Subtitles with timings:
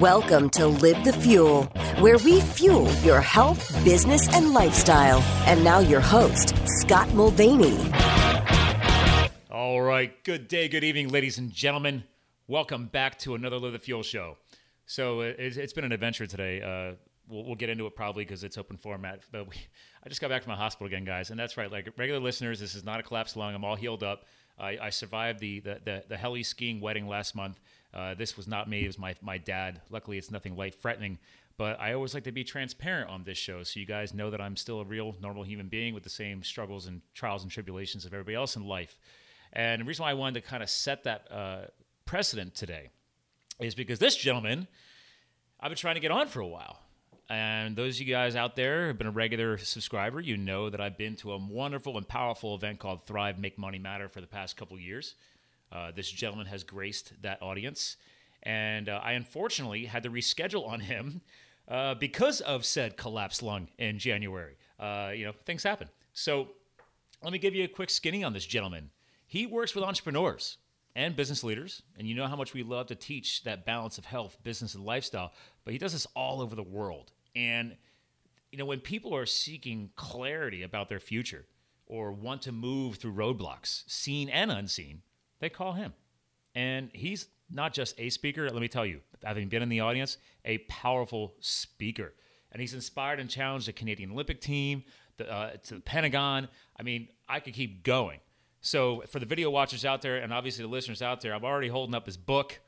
[0.00, 1.64] Welcome to Live the Fuel,
[1.98, 5.20] where we fuel your health, business, and lifestyle.
[5.46, 7.78] And now, your host, Scott Mulvaney.
[9.50, 10.12] All right.
[10.24, 12.04] Good day, good evening, ladies and gentlemen.
[12.48, 14.36] Welcome back to another Live the Fuel show.
[14.84, 16.60] So, uh, it's, been an adventure today.
[16.60, 16.96] Uh,
[17.28, 19.20] we'll, we'll, get into it probably because it's open format.
[19.30, 19.56] But we,
[20.04, 21.30] I just got back from the hospital again, guys.
[21.30, 21.72] And that's right.
[21.72, 23.54] Like regular listeners, this is not a collapsed lung.
[23.54, 24.26] I'm all healed up.
[24.58, 27.58] I, I survived the, the, the, the heli skiing wedding last month.
[27.94, 28.84] Uh, this was not me.
[28.84, 29.80] It was my, my dad.
[29.90, 31.18] Luckily, it's nothing life threatening.
[31.58, 34.40] But I always like to be transparent on this show so you guys know that
[34.40, 38.04] I'm still a real, normal human being with the same struggles and trials and tribulations
[38.04, 38.98] of everybody else in life.
[39.52, 41.60] And the reason why I wanted to kind of set that uh,
[42.06, 42.90] precedent today
[43.60, 44.66] is because this gentleman,
[45.60, 46.78] I've been trying to get on for a while.
[47.28, 50.80] And those of you guys out there have been a regular subscriber, you know that
[50.80, 54.26] I've been to a wonderful and powerful event called Thrive Make Money Matter for the
[54.26, 55.14] past couple years.
[55.72, 57.96] Uh, this gentleman has graced that audience.
[58.42, 61.20] And uh, I unfortunately had to reschedule on him
[61.68, 64.56] uh, because of said collapsed lung in January.
[64.80, 65.88] You know, things happen.
[66.12, 66.48] So
[67.22, 68.90] let me give you a quick skinny on this gentleman.
[69.26, 70.58] He works with entrepreneurs
[70.94, 74.04] and business leaders, and you know how much we love to teach that balance of
[74.04, 75.32] health, business, and lifestyle,
[75.64, 77.12] but he does this all over the world.
[77.34, 77.76] And,
[78.50, 81.46] you know, when people are seeking clarity about their future
[81.86, 85.00] or want to move through roadblocks, seen and unseen,
[85.42, 85.92] they call him.
[86.54, 90.16] And he's not just a speaker, let me tell you, having been in the audience,
[90.46, 92.14] a powerful speaker.
[92.52, 94.84] And he's inspired and challenged the Canadian Olympic team,
[95.16, 96.48] the, uh, to the Pentagon.
[96.78, 98.20] I mean, I could keep going.
[98.60, 101.68] So, for the video watchers out there, and obviously the listeners out there, I'm already
[101.68, 102.60] holding up his book,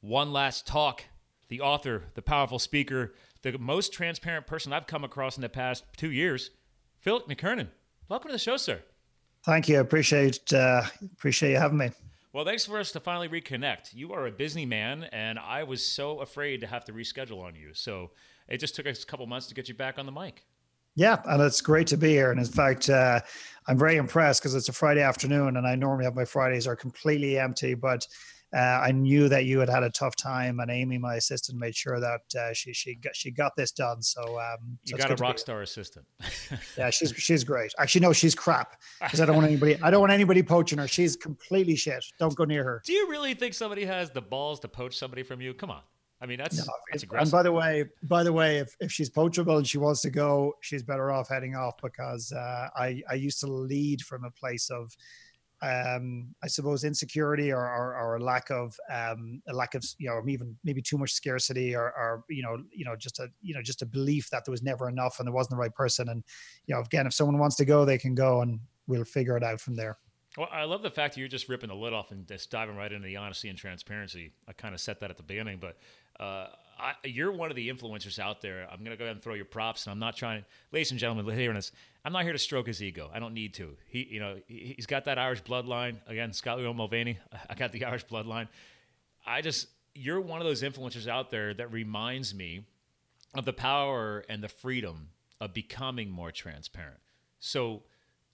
[0.00, 1.02] One Last Talk.
[1.48, 5.82] The author, the powerful speaker, the most transparent person I've come across in the past
[5.96, 6.50] two years,
[7.00, 7.66] Philip McKernan.
[8.08, 8.80] Welcome to the show, sir.
[9.42, 9.78] Thank you.
[9.78, 11.90] I appreciate uh, appreciate you having me.
[12.32, 13.92] Well, thanks for us to finally reconnect.
[13.92, 17.56] You are a busy man, and I was so afraid to have to reschedule on
[17.56, 17.74] you.
[17.74, 18.12] So
[18.48, 20.44] it just took us a couple months to get you back on the mic.
[20.94, 22.30] Yeah, and it's great to be here.
[22.30, 23.20] And in fact, uh,
[23.66, 26.76] I'm very impressed because it's a Friday afternoon, and I normally have my Fridays are
[26.76, 27.74] completely empty.
[27.74, 28.06] But
[28.52, 31.76] uh, I knew that you had had a tough time, and Amy, my assistant, made
[31.76, 34.02] sure that uh, she she got she got this done.
[34.02, 36.04] So um, you got a rock star assistant.
[36.76, 37.72] yeah, she's she's great.
[37.78, 40.88] Actually, no, she's crap because I don't want anybody I don't want anybody poaching her.
[40.88, 42.04] She's completely shit.
[42.18, 42.82] Don't go near her.
[42.84, 45.54] Do you really think somebody has the balls to poach somebody from you?
[45.54, 45.82] Come on.
[46.22, 47.24] I mean, that's, no, that's aggressive.
[47.24, 50.10] And by the way, by the way, if, if she's poachable and she wants to
[50.10, 54.30] go, she's better off heading off because uh, I I used to lead from a
[54.30, 54.94] place of
[55.62, 60.08] um, I suppose insecurity or, or, or a lack of um, a lack of you
[60.08, 63.54] know even maybe too much scarcity or, or you know you know just a you
[63.54, 66.08] know just a belief that there was never enough and there wasn't the right person
[66.08, 66.24] and
[66.66, 69.44] you know again if someone wants to go they can go and we'll figure it
[69.44, 69.98] out from there.
[70.36, 72.76] Well, I love the fact that you're just ripping the lid off and just diving
[72.76, 74.32] right into the honesty and transparency.
[74.46, 75.76] I kind of set that at the beginning, but
[76.20, 78.68] uh, I, you're one of the influencers out there.
[78.70, 81.00] I'm going to go ahead and throw your props, and I'm not trying, ladies and
[81.00, 81.72] gentlemen, hearing this.
[82.04, 83.10] I'm not here to stroke his ego.
[83.12, 83.76] I don't need to.
[83.86, 85.96] He, you know, he, has got that Irish bloodline.
[86.06, 87.18] Again, Scott Leo Mulvaney.
[87.50, 88.48] I got the Irish bloodline.
[89.26, 92.64] I just, you're one of those influencers out there that reminds me
[93.34, 95.08] of the power and the freedom
[95.40, 97.00] of becoming more transparent.
[97.38, 97.82] So,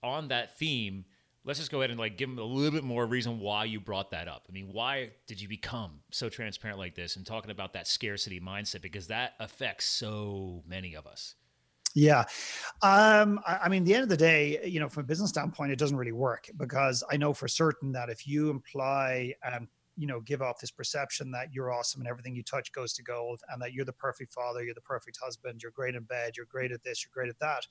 [0.02, 1.04] on that theme,
[1.44, 3.80] let's just go ahead and like give them a little bit more reason why you
[3.80, 4.46] brought that up.
[4.48, 8.40] I mean, why did you become so transparent like this and talking about that scarcity
[8.40, 11.34] mindset because that affects so many of us.
[11.96, 12.24] Yeah.
[12.82, 15.72] Um, I, I, mean, the end of the day, you know, from a business standpoint,
[15.72, 20.06] it doesn't really work because I know for certain that if you imply um, you
[20.06, 23.40] know give off this perception that you're awesome and everything you touch goes to gold
[23.48, 26.46] and that you're the perfect father you're the perfect husband you're great in bed you're
[26.46, 27.66] great at this you're great at that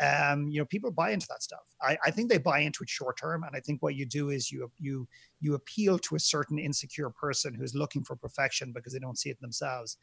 [0.00, 2.88] um, you know people buy into that stuff I, I think they buy into it
[2.90, 5.08] short term and i think what you do is you you
[5.40, 9.30] you appeal to a certain insecure person who's looking for perfection because they don't see
[9.30, 9.96] it themselves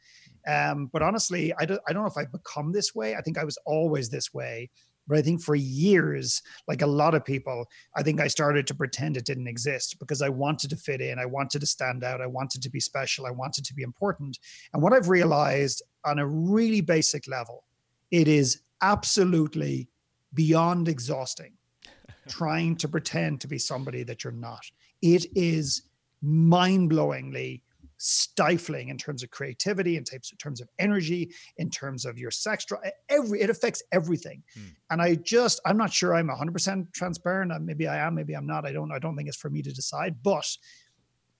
[0.48, 3.38] um, but honestly I don't, I don't know if i've become this way i think
[3.38, 4.70] i was always this way
[5.06, 7.66] but I think for years, like a lot of people,
[7.96, 11.18] I think I started to pretend it didn't exist because I wanted to fit in.
[11.18, 12.20] I wanted to stand out.
[12.20, 13.26] I wanted to be special.
[13.26, 14.38] I wanted to be important.
[14.72, 17.64] And what I've realized on a really basic level,
[18.10, 19.88] it is absolutely
[20.32, 21.52] beyond exhausting
[22.28, 24.64] trying to pretend to be somebody that you're not.
[25.02, 25.82] It is
[26.22, 27.60] mind blowingly
[27.98, 32.30] stifling in terms of creativity, in terms, in terms of energy, in terms of your
[32.30, 32.90] sex drive.
[33.08, 34.42] Every it affects everything.
[34.54, 34.66] Hmm.
[34.90, 37.52] And I just I'm not sure I'm 100% transparent.
[37.52, 38.14] Uh, maybe I am.
[38.14, 38.66] Maybe I'm not.
[38.66, 38.92] I don't.
[38.92, 40.16] I don't think it's for me to decide.
[40.22, 40.46] But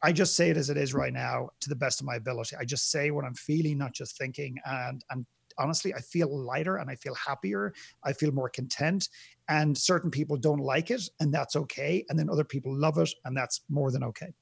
[0.02, 2.56] I just say it as it is right now, to the best of my ability.
[2.58, 4.56] I just say what I'm feeling, not just thinking.
[4.64, 5.26] And and
[5.58, 7.72] honestly, I feel lighter and I feel happier.
[8.02, 9.08] I feel more content.
[9.48, 12.04] And certain people don't like it, and that's okay.
[12.08, 14.32] And then other people love it, and that's more than okay.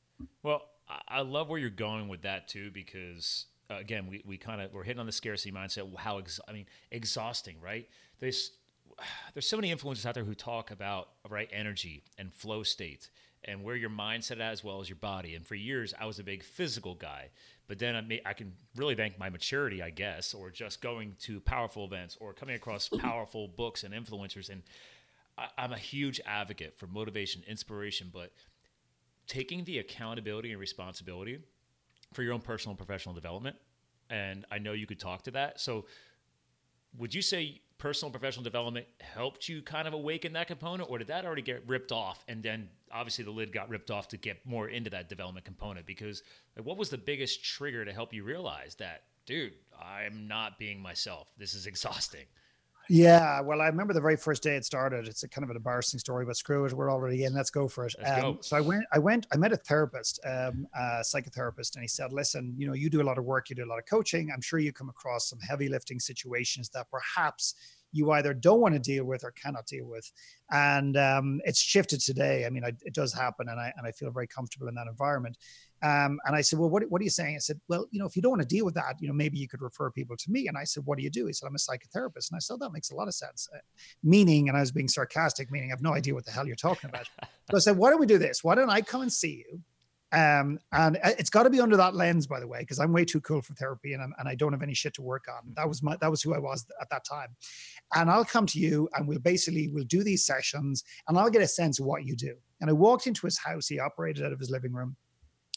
[0.42, 0.62] Well,
[1.08, 4.72] I love where you're going with that too, because uh, again, we, we kind of
[4.72, 5.90] we're hitting on the scarcity mindset.
[5.96, 7.88] How ex- I mean, exhausting, right?
[8.18, 8.52] There's
[9.34, 13.10] there's so many influencers out there who talk about right energy and flow state
[13.44, 15.34] and where your mindset at as well as your body.
[15.34, 17.30] And for years, I was a big physical guy,
[17.66, 21.16] but then I, may, I can really thank my maturity, I guess, or just going
[21.22, 24.48] to powerful events or coming across powerful books and influencers.
[24.48, 24.62] And
[25.36, 28.32] I, I'm a huge advocate for motivation, inspiration, but
[29.26, 31.38] taking the accountability and responsibility
[32.12, 33.56] for your own personal and professional development.
[34.10, 35.60] And I know you could talk to that.
[35.60, 35.86] So,
[36.98, 41.08] would you say personal professional development helped you kind of awaken that component, or did
[41.08, 42.24] that already get ripped off?
[42.28, 45.84] And then obviously the lid got ripped off to get more into that development component.
[45.84, 46.22] Because
[46.56, 50.80] like, what was the biggest trigger to help you realize that, dude, I'm not being
[50.80, 51.32] myself?
[51.36, 52.26] This is exhausting.
[52.94, 55.08] Yeah, well, I remember the very first day it started.
[55.08, 57.32] It's a kind of an embarrassing story, but screw it, we're already in.
[57.32, 57.94] Let's go for it.
[58.04, 58.38] Um, go.
[58.42, 62.12] So I went, I went, I met a therapist, um, a psychotherapist, and he said,
[62.12, 64.30] "Listen, you know, you do a lot of work, you do a lot of coaching.
[64.30, 67.54] I'm sure you come across some heavy lifting situations that perhaps
[67.92, 70.12] you either don't want to deal with or cannot deal with.
[70.50, 72.44] And um, it's shifted today.
[72.44, 74.86] I mean, I, it does happen, and I and I feel very comfortable in that
[74.86, 75.38] environment.
[75.82, 77.34] Um, and I said, well, what, what are you saying?
[77.34, 79.14] I said, well, you know, if you don't want to deal with that, you know,
[79.14, 80.46] maybe you could refer people to me.
[80.46, 81.26] And I said, what do you do?
[81.26, 82.30] He said, I'm a psychotherapist.
[82.30, 83.48] And I said, that makes a lot of sense.
[83.52, 83.58] Uh,
[84.04, 86.56] meaning, and I was being sarcastic, meaning I have no idea what the hell you're
[86.56, 87.08] talking about.
[87.50, 88.44] so I said, why don't we do this?
[88.44, 89.60] Why don't I come and see you?
[90.12, 93.04] Um, and it's got to be under that lens, by the way, because I'm way
[93.04, 95.54] too cool for therapy and, I'm, and I don't have any shit to work on.
[95.56, 97.28] That was my, that was who I was at that time.
[97.94, 101.40] And I'll come to you and we'll basically, we'll do these sessions and I'll get
[101.40, 102.34] a sense of what you do.
[102.60, 103.66] And I walked into his house.
[103.66, 104.96] He operated out of his living room.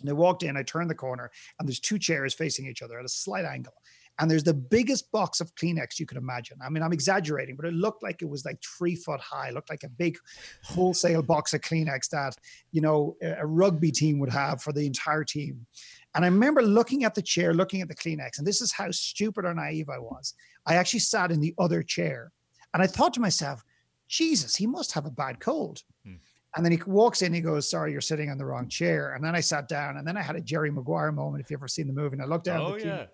[0.01, 2.99] And I walked in, I turned the corner, and there's two chairs facing each other
[2.99, 3.73] at a slight angle.
[4.19, 6.57] And there's the biggest box of Kleenex you could imagine.
[6.65, 9.53] I mean, I'm exaggerating, but it looked like it was like three foot high, it
[9.53, 10.17] looked like a big
[10.63, 12.35] wholesale box of Kleenex that,
[12.71, 15.65] you know, a rugby team would have for the entire team.
[16.13, 18.89] And I remember looking at the chair, looking at the Kleenex, and this is how
[18.91, 20.33] stupid or naive I was.
[20.65, 22.31] I actually sat in the other chair
[22.73, 23.63] and I thought to myself,
[24.07, 25.83] Jesus, he must have a bad cold.
[26.05, 26.15] Hmm.
[26.55, 29.13] And then he walks in, he goes, Sorry, you're sitting on the wrong chair.
[29.13, 31.59] And then I sat down, and then I had a Jerry Maguire moment, if you've
[31.59, 32.13] ever seen the movie.
[32.13, 33.05] And I looked down oh, at the yeah.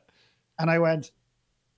[0.59, 1.11] and I went,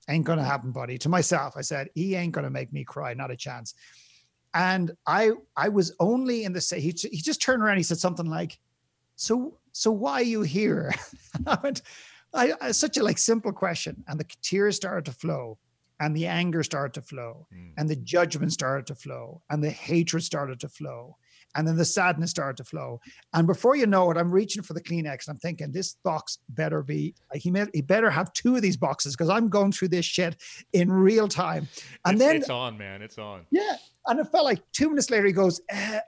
[0.09, 0.97] Ain't gonna happen, buddy.
[0.97, 3.73] To myself, I said, He ain't gonna make me cry, not a chance.
[4.53, 7.97] And I I was only in the say he, he just turned around, he said
[7.97, 8.59] something like,
[9.15, 10.93] So so why are you here?
[11.33, 11.81] and I went,
[12.33, 14.03] I, I such a like simple question.
[14.07, 15.57] And the tears started to flow
[15.99, 17.71] and the anger started to flow mm.
[17.77, 21.15] and the judgment started to flow and the hatred started to flow
[21.55, 22.99] and then the sadness started to flow.
[23.33, 26.39] And before you know it, I'm reaching for the Kleenex and I'm thinking this box
[26.49, 29.89] better be he, may, he better have two of these boxes because I'm going through
[29.89, 30.35] this shit
[30.73, 31.67] in real time.
[32.05, 33.45] And it's, then it's on, man, it's on.
[33.51, 33.75] Yeah,
[34.07, 35.61] and it felt like two minutes later he goes.
[35.69, 35.99] Eh.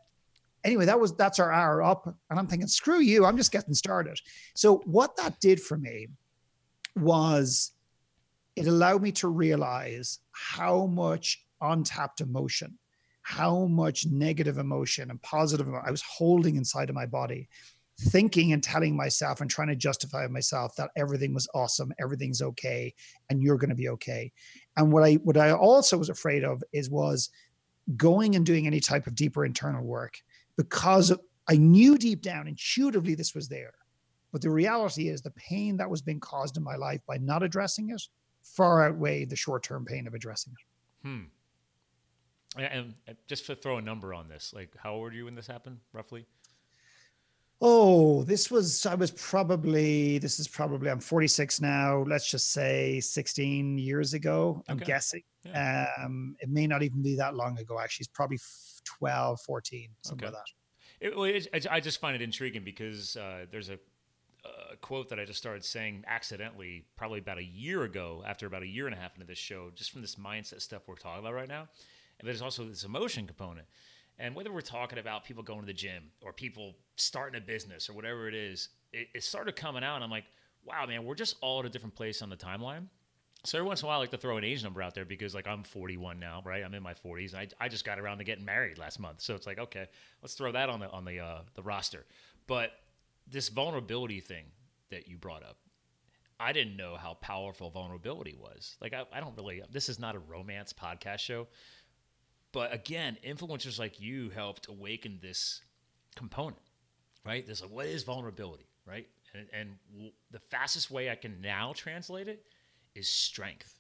[0.64, 3.76] Anyway, that was that's our hour up, and I'm thinking, screw you, I'm just getting
[3.76, 4.20] started.
[4.56, 6.08] So what that did for me
[6.96, 7.72] was
[8.56, 12.78] it allowed me to realize how much untapped emotion
[13.26, 17.50] how much negative emotion and positive I was holding inside of my body,
[18.00, 22.94] thinking and telling myself and trying to justify myself that everything was awesome, everything's okay,
[23.32, 24.32] and you're going to be okay.
[24.78, 27.32] And what I what I also was afraid of is was
[27.98, 30.20] going and doing any type of deeper internal work
[30.56, 31.12] because
[31.50, 33.74] I knew deep down intuitively this was there.
[34.34, 37.42] But the reality is the pain that was being caused in my life by not
[37.42, 38.04] addressing it
[38.44, 41.08] far outweighed the short-term pain of addressing it.
[41.08, 41.24] Hmm.
[42.56, 45.36] And, and just to throw a number on this, like how old were you when
[45.36, 46.26] this happened, roughly?
[47.62, 52.04] Oh, this was I was probably this is probably I'm 46 now.
[52.08, 54.62] Let's just say 16 years ago.
[54.68, 54.86] I'm Okay.
[54.86, 55.24] guessing.
[55.46, 55.88] Yeah.
[56.04, 57.80] Um, it may not even be that long ago.
[57.80, 58.40] Actually, it's probably
[58.84, 60.36] 12, 14, something Okay.
[60.36, 61.06] like that.
[61.08, 63.80] It, well, it, I- I just find it intriguing because uh, there's a,
[64.74, 68.64] a quote that I just started saying accidentally, probably about a year ago, after about
[68.64, 71.22] a year and a half into this show, just from this mindset stuff we're talking
[71.22, 71.68] about right now.
[72.20, 73.68] And there's also this emotion component.
[74.18, 77.90] And whether we're talking about people going to the gym or people starting a business
[77.90, 79.96] or whatever it is, it, it started coming out.
[79.96, 80.26] And I'm like,
[80.64, 82.86] wow, man, we're just all at a different place on the timeline.
[83.46, 85.06] So every once in a while, I like to throw an age number out there
[85.06, 86.64] because, like, I'm 41 now, right?
[86.64, 89.22] I'm in my 40s, and I, I just got around to getting married last month.
[89.22, 89.86] So it's like, okay,
[90.24, 92.06] let's throw that on the on the uh, the roster.
[92.48, 92.72] But
[93.28, 94.46] this vulnerability thing
[94.90, 95.58] that you brought up,
[96.40, 98.78] I didn't know how powerful vulnerability was.
[98.82, 99.62] Like, I, I don't really.
[99.72, 101.48] This is not a romance podcast show,
[102.56, 105.60] but again, influencers like you helped awaken this
[106.16, 106.62] component,
[107.26, 107.46] right?
[107.46, 109.06] This like, what is vulnerability, right?
[109.34, 112.46] And, and w- the fastest way I can now translate it
[112.96, 113.78] is strength.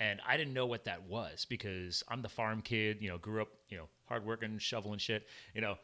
[0.00, 3.42] And I didn't know what that was because I'm the farm kid, you know, grew
[3.42, 5.76] up, you know, hardworking, shoveling shit, you know,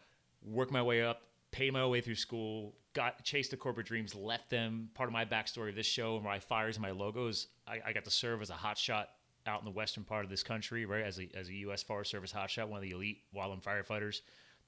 [0.42, 4.50] work my way up, paid my way through school, got chased the corporate dreams, left
[4.50, 4.90] them.
[4.94, 7.92] Part of my backstory of this show and my fires and my logos, I, I
[7.92, 9.04] got to serve as a hotshot
[9.46, 11.04] out in the western part of this country, right?
[11.04, 11.82] As a, as a U.S.
[11.82, 14.20] Forest Service hotshot, one of the elite wildland firefighters.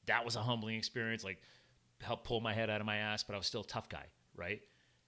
[0.06, 1.24] That was a humbling experience.
[1.24, 1.38] Like,
[2.02, 4.04] helped pull my head out of my ass, but I was still a tough guy,
[4.36, 4.60] right?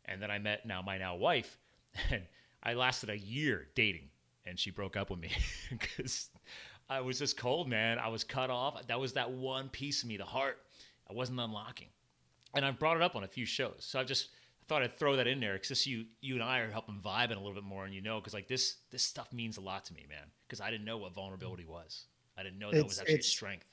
[0.05, 1.59] And then I met now my now wife,
[2.11, 2.23] and
[2.63, 4.09] I lasted a year dating,
[4.47, 5.31] and she broke up with me
[5.71, 6.31] because
[6.89, 7.99] I was just cold, man.
[7.99, 8.87] I was cut off.
[8.87, 10.59] That was that one piece of me, the heart,
[11.09, 11.89] I wasn't unlocking.
[12.55, 14.29] And I've brought it up on a few shows, so I've just
[14.67, 17.37] thought I'd throw that in there because you you and I are helping vibe it
[17.37, 19.85] a little bit more, and you know, because like this this stuff means a lot
[19.87, 20.27] to me, man.
[20.47, 22.07] Because I didn't know what vulnerability was.
[22.37, 23.67] I didn't know that It's- was actually it's- strength.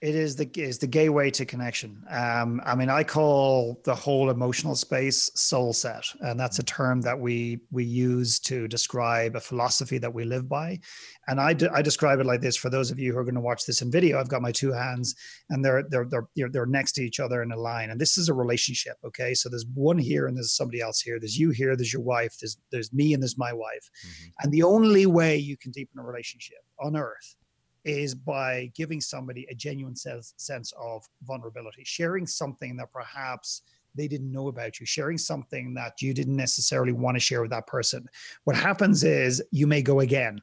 [0.00, 2.02] It is the is the gateway to connection.
[2.10, 7.00] Um, I mean, I call the whole emotional space soul set, and that's a term
[7.02, 10.78] that we we use to describe a philosophy that we live by.
[11.26, 13.34] And I, de- I describe it like this for those of you who are going
[13.36, 14.20] to watch this in video.
[14.20, 15.14] I've got my two hands,
[15.48, 18.28] and they're they're they're they're, next to each other in a line, and this is
[18.28, 18.96] a relationship.
[19.06, 21.18] Okay, so there's one here, and there's somebody else here.
[21.18, 21.76] There's you here.
[21.76, 22.34] There's your wife.
[22.38, 23.88] There's there's me, and there's my wife.
[24.06, 24.30] Mhm.
[24.40, 27.36] And the only way you can deepen a relationship on earth
[27.84, 33.62] is by giving somebody a genuine sense, sense of vulnerability, sharing something that perhaps
[33.94, 37.50] they didn't know about you, sharing something that you didn't necessarily want to share with
[37.50, 38.06] that person.
[38.44, 40.40] What happens is you may go again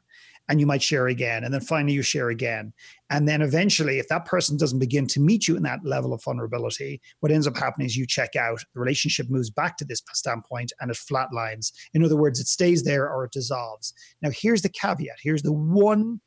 [0.49, 2.73] and you might share again, and then finally you share again.
[3.09, 6.23] And then eventually, if that person doesn't begin to meet you in that level of
[6.23, 10.01] vulnerability, what ends up happening is you check out, the relationship moves back to this
[10.13, 11.71] standpoint and it flatlines.
[11.93, 13.93] In other words, it stays there or it dissolves.
[14.21, 15.17] Now, here's the caveat.
[15.21, 16.19] Here's the one,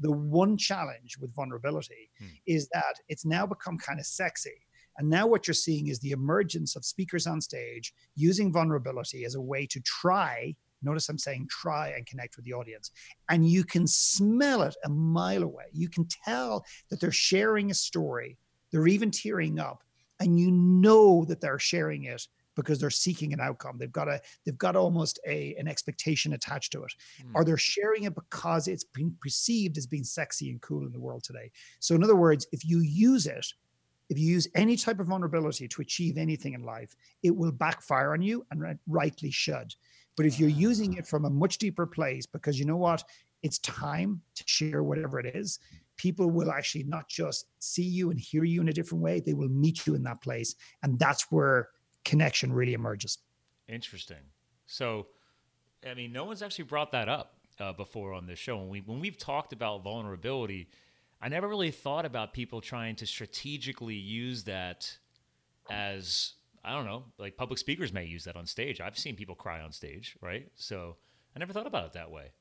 [0.00, 2.26] the one challenge with vulnerability Hmm.
[2.46, 4.66] is that it's now become kind of sexy.
[4.98, 9.34] And now what you're seeing is the emergence of speakers on stage using vulnerability as
[9.34, 10.54] a way to try.
[10.82, 12.90] Notice I'm saying try and connect with the audience.
[13.28, 15.66] And you can smell it a mile away.
[15.72, 18.36] You can tell that they're sharing a story.
[18.72, 19.82] They're even tearing up.
[20.20, 22.26] And you know that they're sharing it
[22.60, 23.76] because they're seeking an outcome.
[23.78, 26.92] They've got a they've got almost a an expectation attached to it.
[27.22, 27.32] Hmm.
[27.34, 31.00] Or they're sharing it because it's been perceived as being sexy and cool in the
[31.00, 31.50] world today.
[31.78, 33.46] So in other words, if you use it,
[34.08, 38.12] if you use any type of vulnerability to achieve anything in life, it will backfire
[38.12, 39.74] on you and rightly should.
[40.16, 41.10] But if you're using it ah.
[41.10, 43.04] from a much deeper place, because you know what,
[43.42, 45.60] it's time to share whatever it is,
[45.96, 49.34] people will actually not just see you and hear you in a different way, they
[49.34, 50.54] will meet you in that place.
[50.82, 51.68] And that's where
[52.04, 53.18] connection really emerges.
[53.68, 54.24] Interesting.
[54.66, 55.06] So,
[55.88, 58.56] I mean, no one's actually brought that up uh, before on this show.
[58.56, 60.68] When we when we've talked about vulnerability,
[61.20, 64.96] I never really thought about people trying to strategically use that
[65.70, 68.80] as I don't know, like public speakers may use that on stage.
[68.80, 70.50] I've seen people cry on stage, right?
[70.56, 70.96] So
[71.34, 72.32] I never thought about it that way.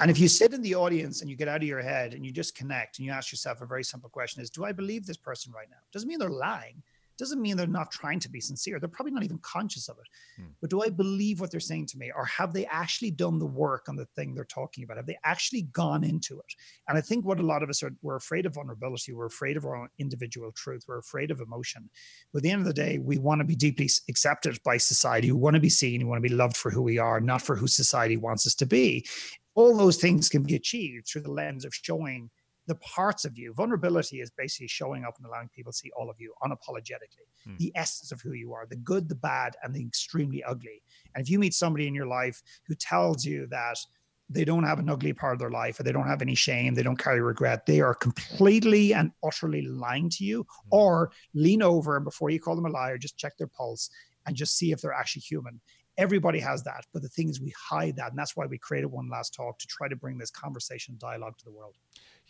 [0.00, 2.24] And if you sit in the audience and you get out of your head and
[2.24, 5.06] you just connect and you ask yourself a very simple question is, do I believe
[5.06, 5.78] this person right now?
[5.92, 6.82] Doesn't mean they're lying.
[7.20, 8.80] Doesn't mean they're not trying to be sincere.
[8.80, 10.08] They're probably not even conscious of it.
[10.40, 10.48] Hmm.
[10.62, 12.10] But do I believe what they're saying to me?
[12.16, 14.96] Or have they actually done the work on the thing they're talking about?
[14.96, 16.54] Have they actually gone into it?
[16.88, 19.12] And I think what a lot of us are, we're afraid of vulnerability.
[19.12, 20.84] We're afraid of our own individual truth.
[20.88, 21.90] We're afraid of emotion.
[22.32, 25.30] But at the end of the day, we want to be deeply accepted by society.
[25.30, 26.00] We want to be seen.
[26.00, 28.54] We want to be loved for who we are, not for who society wants us
[28.54, 29.06] to be
[29.54, 32.30] all those things can be achieved through the lens of showing
[32.70, 33.52] the parts of you.
[33.52, 37.56] Vulnerability is basically showing up and allowing people to see all of you unapologetically, Hmm.
[37.56, 40.80] the essence of who you are, the good, the bad, and the extremely ugly.
[41.12, 43.76] And if you meet somebody in your life who tells you that
[44.28, 46.74] they don't have an ugly part of their life or they don't have any shame,
[46.74, 51.96] they don't carry regret, they are completely and utterly lying to you, or lean over
[51.96, 53.90] and before you call them a liar, just check their pulse
[54.26, 55.60] and just see if they're actually human
[55.98, 58.86] everybody has that but the thing is we hide that and that's why we created
[58.86, 61.74] one last talk to try to bring this conversation dialogue to the world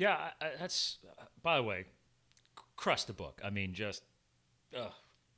[0.01, 0.97] Yeah, I, that's.
[1.07, 1.85] Uh, by the way,
[2.75, 3.43] crushed the book.
[3.45, 4.03] I mean, just
[4.75, 4.89] uh,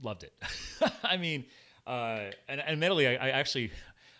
[0.00, 0.32] loved it.
[1.02, 1.46] I mean,
[1.84, 3.72] uh, and, admittedly, I, I actually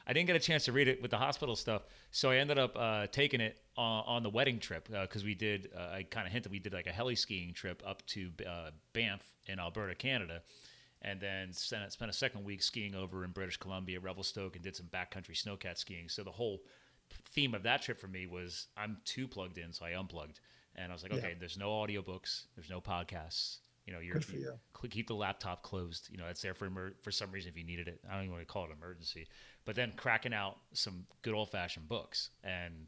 [0.04, 2.58] I didn't get a chance to read it with the hospital stuff, so I ended
[2.58, 5.70] up uh, taking it on, on the wedding trip because we did.
[5.76, 8.70] Uh, I kind of hinted we did like a heli skiing trip up to uh,
[8.94, 10.42] Banff in Alberta, Canada.
[11.04, 14.86] And then spent a second week skiing over in British Columbia, Revelstoke, and did some
[14.86, 16.08] backcountry snowcat skiing.
[16.08, 16.60] So the whole
[17.30, 20.40] theme of that trip for me was I'm too plugged in, so I unplugged.
[20.76, 21.18] And I was like, Yeah.
[21.18, 23.58] okay, there's no audiobooks, there's no podcasts.
[23.86, 24.52] You know, you're, you.
[24.90, 26.08] keep the laptop closed.
[26.10, 28.00] You know, it's there for emer- for some reason if you needed it.
[28.08, 29.26] I don't even want to call it emergency.
[29.64, 32.86] But then cracking out some good old fashioned books and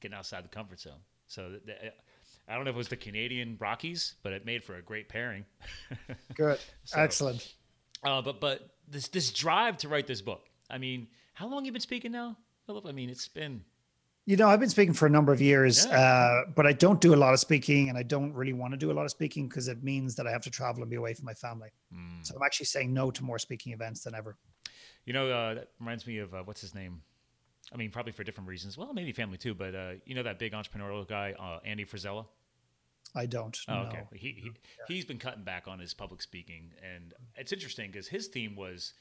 [0.00, 1.00] getting outside the comfort zone.
[1.28, 1.92] So th- th-
[2.46, 5.08] I don't know if it was the Canadian Rockies, but it made for a great
[5.08, 5.46] pairing.
[6.34, 7.54] good So- excellent
[8.04, 10.46] Uh, but but this this drive to write this book.
[10.68, 12.36] I mean, how long you been speaking now,
[12.66, 12.86] Philip?
[12.86, 13.64] I mean, it's been
[14.26, 15.98] You know, I've been speaking for a number of years, Yeah.
[15.98, 18.78] uh, but I don't do a lot of speaking, and I don't really want to
[18.78, 20.96] do a lot of speaking because it means that I have to travel and be
[20.96, 21.68] away from my family.
[21.92, 22.26] Mm.
[22.26, 24.38] So I'm actually saying no to more speaking events than ever.
[25.04, 27.02] You know, uh, that reminds me of uh, what's his name?
[27.72, 28.78] I mean, probably for different reasons.
[28.78, 32.24] Well, maybe family too, but uh, you know that big entrepreneurial guy, uh, Andy Frisella.
[33.14, 33.56] I don't.
[33.68, 33.88] Oh, no.
[33.88, 34.02] okay.
[34.14, 34.50] He, he
[34.88, 38.94] he's been cutting back on his public speaking, and it's interesting because his theme was,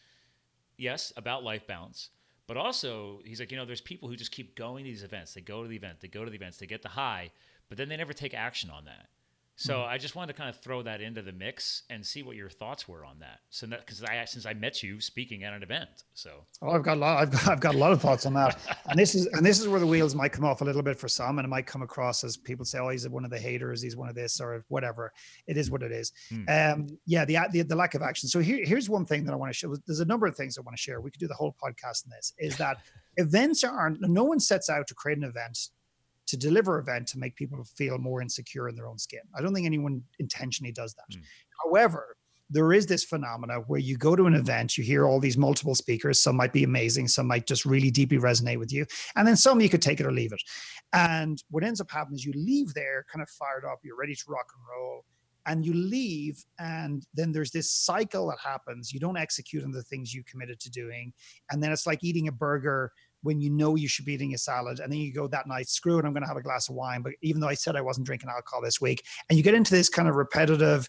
[0.78, 2.10] yes, about life balance,
[2.48, 5.34] but also he's like, you know, there's people who just keep going to these events.
[5.34, 7.32] They go to the event, they go to the events, they get the high,
[7.70, 9.08] but then they never take action on that.
[9.56, 9.90] So Mm-hmm.
[9.94, 12.50] I just wanted to kind of throw that into the mix and see what your
[12.50, 13.40] thoughts were on that.
[13.50, 16.98] So because I since I met you speaking at an event, so Oh, I've got
[16.98, 17.22] a lot.
[17.22, 18.58] I've got, I've got a lot of thoughts on that,
[18.88, 20.98] and this is and this is where the wheels might come off a little bit
[20.98, 23.40] for some, and it might come across as people say, "Oh, he's one of the
[23.40, 23.82] haters.
[23.82, 25.14] He's one of this or whatever."
[25.48, 26.12] It is what it is.
[26.30, 26.50] Hmm.
[26.50, 28.30] Um, yeah, the, the the lack of action.
[28.30, 29.70] So here, here's one thing that I want to share.
[29.86, 31.00] There's a number of things I want to share.
[31.00, 32.34] We could do the whole podcast on this.
[32.40, 32.78] Is that
[33.18, 34.02] events aren't.
[34.02, 35.70] No one sets out to create an event
[36.28, 39.22] to deliver an event to make people feel more insecure in their own skin.
[39.38, 41.16] I don't think anyone intentionally does that.
[41.16, 41.22] Hmm.
[41.66, 42.18] However,
[42.50, 45.76] there is this phenomena where you go to an event, you hear all these multiple
[45.76, 46.22] speakers.
[46.22, 49.60] Some might be amazing, some might just really deeply resonate with you, and then some
[49.60, 50.42] you could take it or leave it.
[50.94, 54.14] And what ends up happening is you leave there kind of fired up, you're ready
[54.14, 55.06] to rock and roll,
[55.46, 58.94] and you leave, and then there's this cycle that happens.
[58.94, 61.12] You don't execute on the things you committed to doing,
[61.50, 62.92] and then it's like eating a burger
[63.24, 65.68] when you know you should be eating a salad and then you go that night
[65.68, 67.02] screw it i'm going to have a glass of wine.
[67.02, 69.74] But even though i said i wasn't drinking alcohol this week and you get into
[69.74, 70.88] this kind of repetitive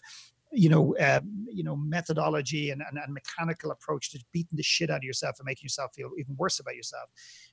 [0.51, 4.89] you know uh, you know methodology and, and, and mechanical approach to beating the shit
[4.89, 7.09] out of yourself and making yourself feel even worse about yourself.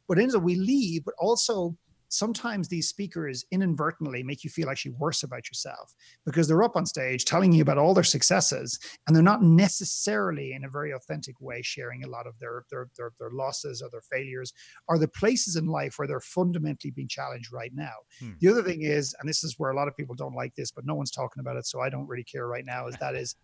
[0.08, 1.76] But ends up we leave but also
[2.12, 5.94] sometimes these speakers inadvertently make you feel actually worse about yourself
[6.26, 10.52] because they're up on stage telling you about all their successes and they're not necessarily
[10.52, 13.88] in a very authentic way sharing a lot of their their their, their losses or
[13.90, 14.52] their failures
[14.88, 18.32] or the places in life where they're fundamentally being challenged right now Hmm.
[18.40, 20.70] the other thing is and this is where a lot of people don't like this
[20.70, 23.14] but no one's talking about it so i don't really care right now is that
[23.14, 23.36] is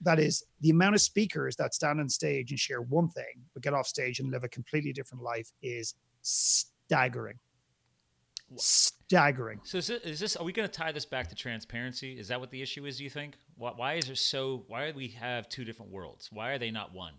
[0.00, 3.62] that is the amount of speakers that stand on stage and share one thing but
[3.62, 7.38] get off stage and live a completely different life is staggering
[8.58, 10.36] staggering So is this, is this?
[10.36, 12.18] Are we going to tie this back to transparency?
[12.18, 12.98] Is that what the issue is?
[12.98, 13.36] Do you think?
[13.56, 14.64] Why, why is there so?
[14.68, 16.30] Why do we have two different worlds?
[16.32, 17.14] Why are they not one?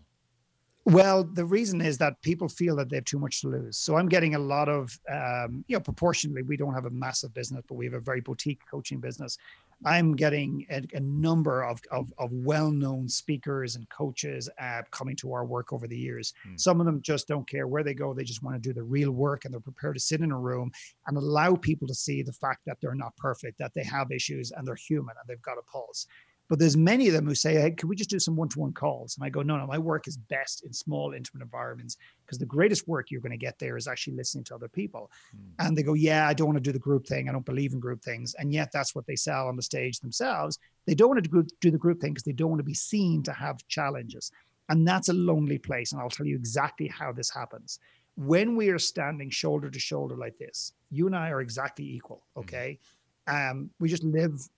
[0.86, 3.76] Well, the reason is that people feel that they have too much to lose.
[3.76, 7.34] So I'm getting a lot of, um, you know, proportionally, we don't have a massive
[7.34, 9.36] business, but we have a very boutique coaching business.
[9.84, 15.32] I'm getting a, a number of, of, of well-known speakers and coaches uh, coming to
[15.32, 16.32] our work over the years.
[16.44, 16.56] Hmm.
[16.56, 18.14] Some of them just don't care where they go.
[18.14, 20.38] They just want to do the real work and they're prepared to sit in a
[20.38, 20.70] room
[21.06, 24.50] and allow people to see the fact that they're not perfect, that they have issues
[24.50, 26.06] and they're human and they've got a pulse.
[26.48, 29.16] But there's many of them who say, "Hey, can we just do some one-to-one calls?"
[29.16, 32.46] And I go, "No, no, my work is best in small, intimate environments because the
[32.46, 35.66] greatest work you're going to get there is actually listening to other people." Hmm.
[35.66, 37.28] And they go, "Yeah, I don't want to do the group thing.
[37.28, 39.98] I don't believe in group things." And yet, that's what they sell on the stage
[40.00, 40.58] themselves.
[40.86, 42.74] They don't want to do do the group thing because they don't want to be
[42.74, 44.30] seen to have challenges,
[44.68, 45.92] and that's a lonely place.
[45.92, 47.80] And I'll tell you exactly how this happens.
[48.16, 52.22] When we are standing shoulder to shoulder like this, you and I are exactly equal.
[52.36, 52.78] Okay,
[53.26, 54.48] um, we just live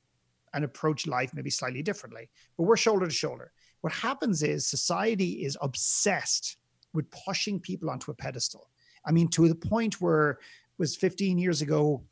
[0.54, 3.52] and approach life maybe slightly differently, but we're shoulder to shoulder.
[3.80, 6.56] What happens is society is obsessed
[6.92, 8.68] with pushing people onto a pedestal.
[9.04, 10.38] I mean, to the point where it
[10.78, 12.02] was 15 years ago,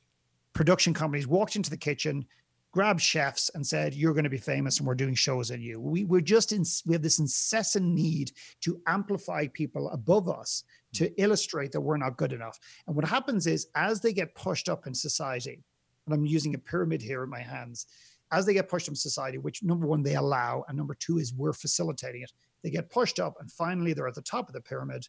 [0.52, 2.24] production companies walked into the kitchen,
[2.72, 5.80] grabbed chefs, and said, "You're going to be famous, and we're doing shows at you."
[5.80, 6.64] We we're just in.
[6.84, 10.62] We have this incessant need to amplify people above us
[10.94, 12.58] to illustrate that we're not good enough.
[12.86, 15.62] And what happens is, as they get pushed up in society,
[16.06, 17.86] and I'm using a pyramid here in my hands
[18.32, 21.32] as they get pushed from society, which number one, they allow, and number two is
[21.32, 22.32] we're facilitating it.
[22.62, 25.06] They get pushed up, and finally they're at the top of the pyramid.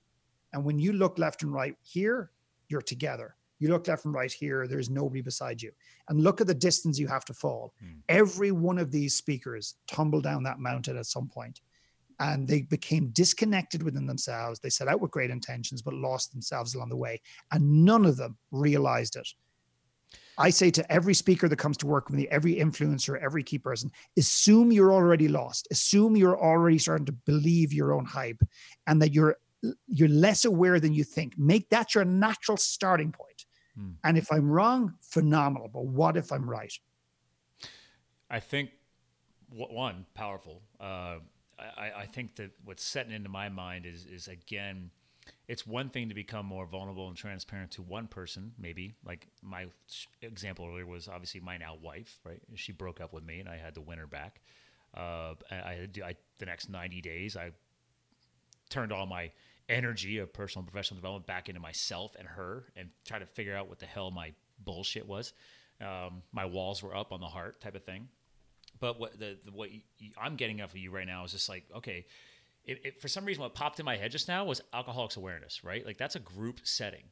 [0.53, 2.32] And when you look left and right here,
[2.69, 3.36] you're together.
[3.60, 5.71] You look left and right here, there's nobody beside you.
[6.10, 7.73] And look at the distance you have to fall.
[7.80, 7.99] Hmm.
[8.08, 11.62] Every one of these speakers tumbled down that mountain at some point,
[12.19, 14.60] And they became disconnected within themselves.
[14.60, 17.21] They set out with great intentions, but lost themselves along the way.
[17.51, 19.27] And none of them realized it.
[20.38, 23.58] I say to every speaker that comes to work with me, every influencer, every key
[23.58, 25.67] person, assume you're already lost.
[25.71, 28.41] Assume you're already starting to believe your own hype
[28.86, 29.38] and that you're
[29.88, 31.38] you're less aware than you think.
[31.38, 33.45] Make that your natural starting point.
[33.76, 33.91] Hmm.
[34.04, 35.69] And if I'm wrong, phenomenal.
[35.73, 36.71] But what if I'm right?
[38.30, 38.69] I think
[39.50, 40.62] one powerful.
[40.80, 41.17] Uh,
[41.60, 44.91] I, I think that what's setting into my mind is is again,
[45.47, 48.51] it's one thing to become more vulnerable and transparent to one person.
[48.60, 49.67] Maybe like my
[50.21, 52.19] example earlier was obviously my now wife.
[52.25, 54.41] Right, she broke up with me, and I had to win her back.
[54.95, 57.51] Uh, I, I, the next ninety days, I
[58.69, 59.31] turned all my
[59.69, 63.55] energy of personal and professional development back into myself and her and try to figure
[63.55, 64.33] out what the hell my
[64.63, 65.33] bullshit was.
[65.81, 68.07] Um, my walls were up on the heart type of thing.
[68.79, 69.81] But what the, the what you,
[70.19, 72.05] I'm getting off of you right now is just like, okay,
[72.67, 75.63] it, it, for some reason, what popped in my head just now was alcoholics awareness,
[75.63, 75.86] right?
[75.86, 77.03] Like that's a group setting.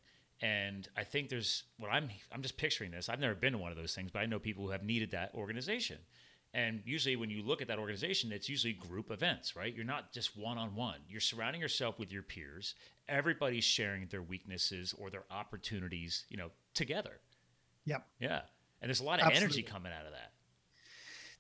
[0.42, 3.08] And I think there's what I'm I'm just picturing this.
[3.08, 5.12] I've never been to one of those things, but I know people who have needed
[5.12, 5.98] that organization.
[6.54, 9.74] And usually, when you look at that organization, it's usually group events, right?
[9.74, 11.00] You're not just one on one.
[11.08, 12.76] You're surrounding yourself with your peers.
[13.10, 17.20] Everybody's sharing their weaknesses or their opportunities, you know, together.
[17.86, 18.06] Yep.
[18.20, 18.42] Yeah.
[18.82, 19.44] And there's a lot of Absolutely.
[19.44, 20.32] energy coming out of that.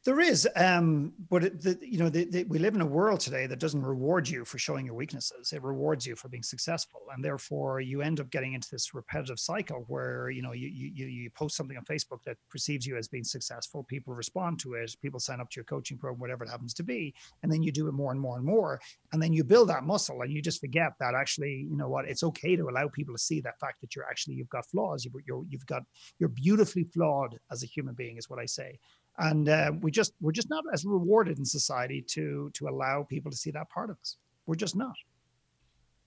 [0.05, 3.47] There is, um, but the, you know, the, the, we live in a world today
[3.47, 5.51] that doesn't reward you for showing your weaknesses.
[5.51, 9.39] It rewards you for being successful, and therefore you end up getting into this repetitive
[9.39, 13.07] cycle where you know you you you post something on Facebook that perceives you as
[13.07, 13.83] being successful.
[13.83, 14.95] People respond to it.
[15.01, 17.71] People sign up to your coaching program, whatever it happens to be, and then you
[17.71, 18.79] do it more and more and more,
[19.11, 22.07] and then you build that muscle, and you just forget that actually, you know what,
[22.07, 25.03] it's okay to allow people to see that fact that you're actually you've got flaws.
[25.03, 25.81] You, you're you've got
[26.19, 28.77] you're beautifully flawed as a human being, is what I say
[29.17, 33.31] and uh, we just we're just not as rewarded in society to to allow people
[33.31, 34.95] to see that part of us we're just not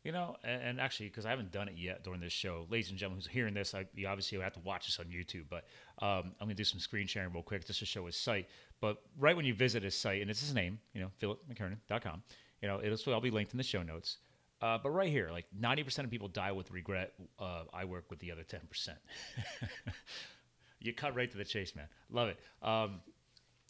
[0.05, 2.99] you know and, actually because i haven't done it yet during this show ladies and
[2.99, 5.64] gentlemen who's hearing this I, you obviously have to watch this on youtube but
[6.05, 8.49] um, i'm going to do some screen sharing real quick just to show his site
[8.81, 12.23] but right when you visit his site and it's his name you know philipmckernan.com
[12.62, 14.18] you know it'll all be linked in the show notes
[14.61, 17.12] uh, but right here, like 90% of people die with regret.
[17.38, 18.88] Uh, I work with the other 10%.
[20.81, 21.87] you cut right to the chase, man.
[22.11, 22.38] Love it.
[22.62, 23.01] Um,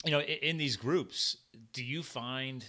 [0.04, 1.36] you know, in, in, these groups,
[1.72, 2.64] do you find?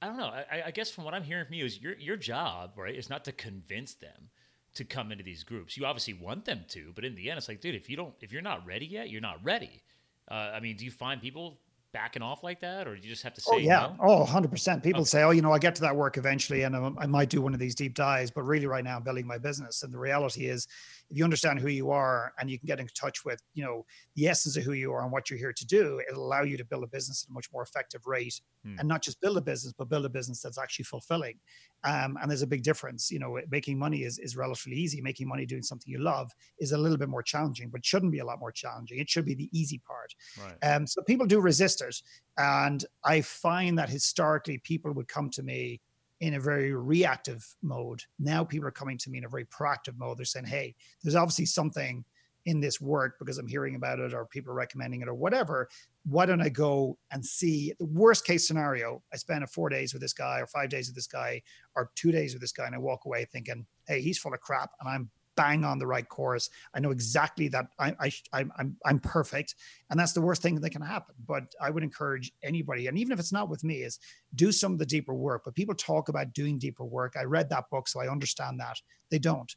[0.00, 0.26] I don't know.
[0.26, 3.08] I, I, guess from what I'm hearing from you is your your job, right, is
[3.08, 4.30] not to convince them
[4.74, 5.76] to come into these groups.
[5.76, 8.14] You obviously want them to, but in the end, it's like, dude, if you don't,
[8.20, 9.82] if you're not ready yet, you're not ready.
[10.30, 11.58] Uh, I mean, do you find people
[11.92, 13.56] backing off like that, or do you just have to oh, say?
[13.56, 13.96] Oh yeah, no?
[14.00, 14.82] oh 100 percent.
[14.82, 15.08] People okay.
[15.08, 17.42] say, oh, you know, I get to that work eventually, and I, I might do
[17.42, 19.98] one of these deep dives, but really, right now, I'm building my business, and the
[19.98, 20.66] reality is,
[21.12, 23.84] if you understand who you are and you can get in touch with, you know,
[24.16, 26.56] the essence of who you are and what you're here to do, it'll allow you
[26.56, 28.76] to build a business at a much more effective rate, hmm.
[28.78, 31.38] and not just build a business, but build a business that's actually fulfilling.
[31.84, 33.10] Um, and there's a big difference.
[33.10, 35.02] You know, making money is is relatively easy.
[35.02, 38.20] Making money doing something you love is a little bit more challenging, but shouldn't be
[38.20, 38.98] a lot more challenging.
[38.98, 40.14] It should be the easy part.
[40.40, 40.66] Right.
[40.66, 42.00] Um, so people do resist it.
[42.38, 45.80] And I find that historically people would come to me
[46.22, 48.00] in a very reactive mode.
[48.20, 50.18] Now people are coming to me in a very proactive mode.
[50.18, 52.04] They're saying, hey, there's obviously something
[52.46, 55.68] in this work because I'm hearing about it or people are recommending it or whatever.
[56.04, 59.02] Why don't I go and see the worst case scenario?
[59.12, 61.42] I spend four days with this guy or five days with this guy
[61.74, 64.40] or two days with this guy and I walk away thinking, hey, he's full of
[64.40, 66.50] crap and I'm bang on the right course.
[66.74, 69.54] I know exactly that I, I, I'm, I'm, I'm perfect.
[69.90, 71.14] And that's the worst thing that can happen.
[71.26, 73.98] But I would encourage anybody, and even if it's not with me, is
[74.34, 75.42] do some of the deeper work.
[75.44, 77.14] But people talk about doing deeper work.
[77.18, 78.78] I read that book, so I understand that.
[79.10, 79.54] They don't.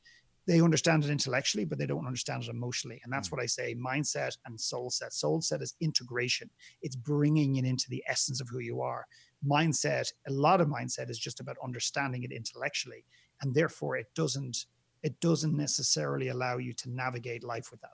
[0.47, 3.01] They understand it intellectually, but they don't understand it emotionally.
[3.03, 3.31] And that's mm.
[3.31, 5.11] what I say mindset and soul set.
[5.11, 6.49] Soul set is integration,
[6.81, 9.07] it's bringing it into the essence of who you are.
[9.45, 13.05] Mindset, a lot of mindset is just about understanding it intellectually.
[13.41, 14.65] And therefore, it doesn't
[15.05, 17.93] it doesn't necessarily allow you to navigate life with that.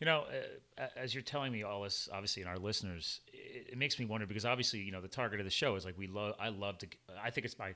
[0.00, 0.24] You know,
[0.76, 4.06] uh, as you're telling me all this, obviously, and our listeners, it, it, makes me
[4.06, 6.34] wonder because obviously, you know, the target of the show is like we love.
[6.40, 6.88] I love to.
[7.22, 7.74] I think it's my.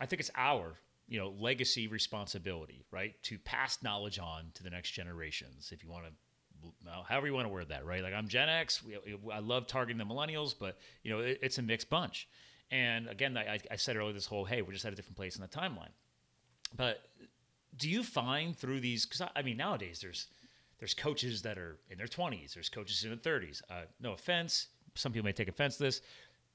[0.00, 0.74] I think it's our,
[1.06, 5.70] you know, legacy responsibility, right, to pass knowledge on to the next generations.
[5.72, 8.02] If you want to, however you want to word that, right?
[8.02, 8.82] Like I'm Gen X.
[9.32, 12.28] I love targeting the millennials, but you know, it, it's a mixed bunch.
[12.72, 15.36] And again, I, I said earlier, this whole hey, we're just at a different place
[15.36, 15.92] in the timeline.
[16.76, 17.00] But
[17.78, 19.06] do you find through these?
[19.06, 20.26] Because I, I, mean, nowadays there's
[20.78, 22.54] there's coaches that are in their 20s.
[22.54, 23.62] There's coaches in their 30s.
[23.70, 26.02] Uh, no offense, some people may take offense to this.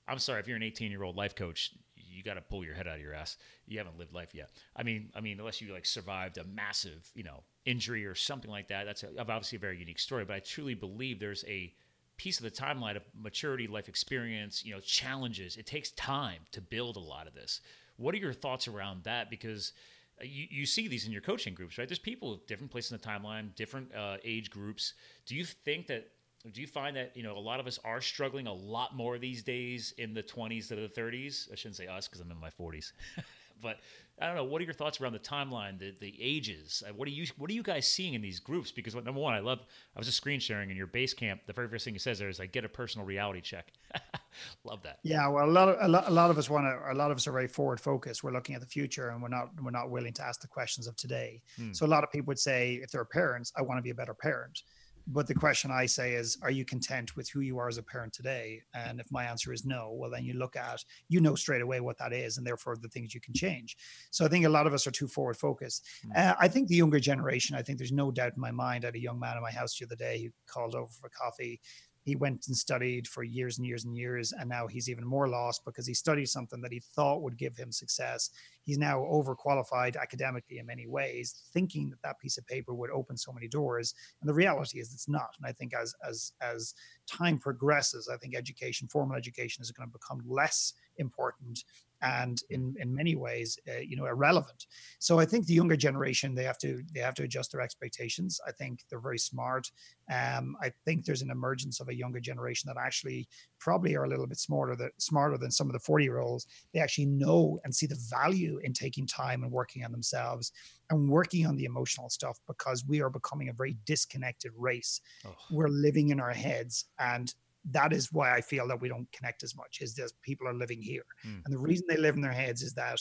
[0.08, 2.76] I'm sorry if you're an 18 year old life coach, you got to pull your
[2.76, 3.38] head out of your ass.
[3.66, 4.50] You haven't lived life yet.
[4.76, 8.52] I mean, I mean, unless you like survived a massive, you know, injury or something
[8.52, 8.86] like that.
[8.86, 10.26] That's a, obviously a very unique story.
[10.26, 11.74] But I truly believe there's a
[12.18, 15.58] piece of the timeline of maturity, life experience, you know, challenges.
[15.58, 17.62] It takes time to build a lot of this.
[17.98, 19.30] What are your thoughts around that?
[19.30, 19.74] Because
[20.22, 21.88] you, you see these in your coaching groups, right?
[21.88, 24.94] There's people with different places in the timeline, different uh, age groups.
[25.26, 26.10] Do you think that?
[26.52, 29.18] Do you find that you know a lot of us are struggling a lot more
[29.18, 31.52] these days in the 20s to the 30s?
[31.52, 32.92] I shouldn't say us because I'm in my 40s,
[33.62, 33.80] but
[34.22, 34.44] I don't know.
[34.44, 36.84] What are your thoughts around the timeline, the, the ages?
[36.88, 38.72] Uh, what are you What are you guys seeing in these groups?
[38.72, 39.60] Because number one, I love.
[39.96, 41.42] I was just screen sharing in your base camp.
[41.48, 43.74] The very first thing he says there is, "I get a personal reality check."
[44.64, 45.00] love that.
[45.04, 46.94] Yeah, well, a lot of a lot, a lot of us want to.
[46.94, 48.24] A lot of us are very forward focused.
[48.24, 50.86] We're looking at the future, and we're not we're not willing to ask the questions
[50.86, 51.42] of today.
[51.56, 51.74] Hmm.
[51.74, 53.96] So a lot of people would say, if they're parents, I want to be a
[53.96, 54.62] better parent.
[55.08, 57.84] But the question I say is, are you content with who you are as a
[57.84, 58.62] parent today?
[58.74, 61.82] And if my answer is no, well, then you look at, you know straight away
[61.82, 63.76] what that is, and therefore the things you can change.
[64.12, 65.86] So I think a lot of us are too forward focused.
[66.08, 66.18] Mm.
[66.18, 68.86] Uh, I think the younger generation, I think there's no doubt in my mind.
[68.86, 71.10] I had a young man in my house the other day who called over for
[71.10, 71.60] coffee
[72.04, 75.28] he went and studied for years and years and years and now he's even more
[75.28, 78.30] lost because he studied something that he thought would give him success.
[78.64, 83.18] He's now overqualified academically in many ways thinking that that piece of paper would open
[83.18, 83.94] so many doors.
[84.22, 85.36] And the reality is it's not.
[85.38, 86.74] And i think as as as
[87.08, 91.64] time progresses i think education formal education is going to become less important
[92.04, 94.68] and in in many ways uh, you know irrelevant.
[95.00, 98.40] So i think the younger generation they have to they have to adjust their expectations.
[98.48, 99.72] I think they're very smart.
[100.12, 104.10] Um, i think there's an emergence of a younger generation that actually probably are a
[104.10, 107.58] little bit smarter that smarter than some of the 40 year olds they actually know
[107.64, 110.52] and see the value in taking time and working on themselves
[110.90, 115.02] and working on the emotional stuff because we are becoming a very disconnected race.
[115.26, 115.36] Oh.
[115.52, 117.34] we're living in our heads and
[117.72, 120.54] that is why I feel that we don't connect as much is that people are
[120.54, 121.06] living here.
[121.26, 121.42] Mm.
[121.46, 123.00] And the reason they live in their heads is that,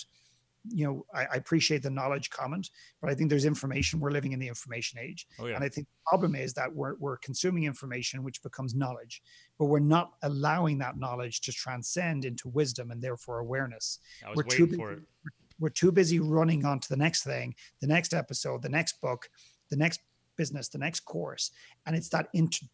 [0.68, 2.70] you know, I, I, appreciate the knowledge comment,
[3.00, 3.98] but I think there's information.
[3.98, 5.26] We're living in the information age.
[5.40, 5.56] Oh, yeah.
[5.56, 9.22] And I think the problem is that we're, we're consuming information, which becomes knowledge,
[9.58, 13.98] but we're not allowing that knowledge to transcend into wisdom and therefore awareness.
[14.36, 14.82] we're too busy,
[15.58, 19.28] We're too busy running on to the next thing, the next episode, the next book,
[19.68, 20.00] the next
[20.36, 21.50] business, the next course.
[21.86, 22.28] And it's that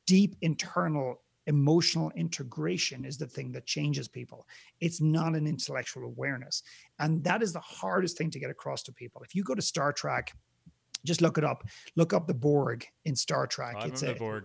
[0.07, 4.47] deep internal emotional integration is the thing that changes people.
[4.81, 6.63] It's not an intellectual awareness.
[7.01, 9.23] And that is the hardest thing to get across to people.
[9.23, 10.33] If you go to Star Trek,
[11.05, 11.65] just look it up.
[11.97, 13.77] Look up the Borg in Star Trek.
[13.81, 14.45] Oh, it's a, the Borg.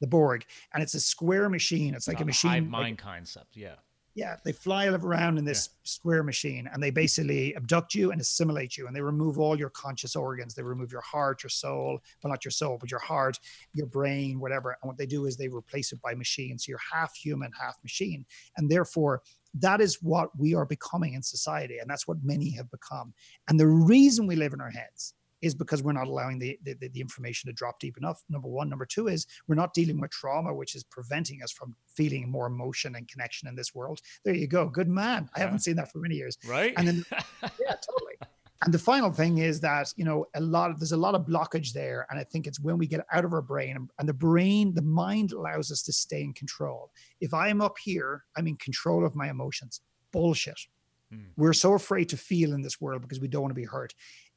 [0.00, 1.94] The Borg, and it's a square machine.
[1.94, 2.50] It's like a machine.
[2.50, 3.56] Hive mind like, concept.
[3.56, 3.76] Yeah
[4.16, 5.78] yeah, they fly around in this yeah.
[5.84, 9.68] square machine and they basically abduct you and assimilate you and they remove all your
[9.68, 10.54] conscious organs.
[10.54, 13.38] They remove your heart, your soul, well, not your soul, but your heart,
[13.74, 14.74] your brain, whatever.
[14.80, 16.58] And what they do is they replace it by machine.
[16.58, 18.24] So you're half human, half machine.
[18.56, 19.20] And therefore,
[19.52, 21.76] that is what we are becoming in society.
[21.78, 23.12] And that's what many have become.
[23.48, 26.74] And the reason we live in our heads is because we're not allowing the, the,
[26.74, 28.22] the information to drop deep enough.
[28.28, 28.68] Number one.
[28.68, 32.46] Number two is we're not dealing with trauma, which is preventing us from feeling more
[32.46, 34.00] emotion and connection in this world.
[34.24, 34.68] There you go.
[34.68, 35.28] Good man.
[35.34, 36.38] I haven't seen that for many years.
[36.46, 36.72] Right.
[36.76, 37.04] And then,
[37.42, 38.14] yeah, totally.
[38.62, 41.26] And the final thing is that, you know, a lot of, there's a lot of
[41.26, 42.06] blockage there.
[42.10, 44.82] And I think it's when we get out of our brain and the brain, the
[44.82, 46.90] mind allows us to stay in control.
[47.20, 49.82] If I am up here, I'm in control of my emotions.
[50.10, 50.58] Bullshit.
[51.12, 51.26] Hmm.
[51.36, 53.94] We're so afraid to feel in this world because we don't want to be hurt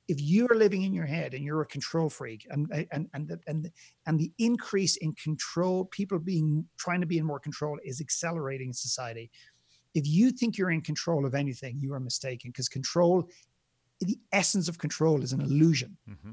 [0.10, 3.40] if you're living in your head and you're a control freak and and and the,
[3.48, 3.72] and
[4.08, 8.70] and the increase in control people being trying to be in more control is accelerating
[8.70, 9.30] in society.
[9.94, 13.30] If you think you're in control of anything you are mistaken because control
[14.02, 15.96] the essence of control is an illusion.
[16.10, 16.32] Mm-hmm.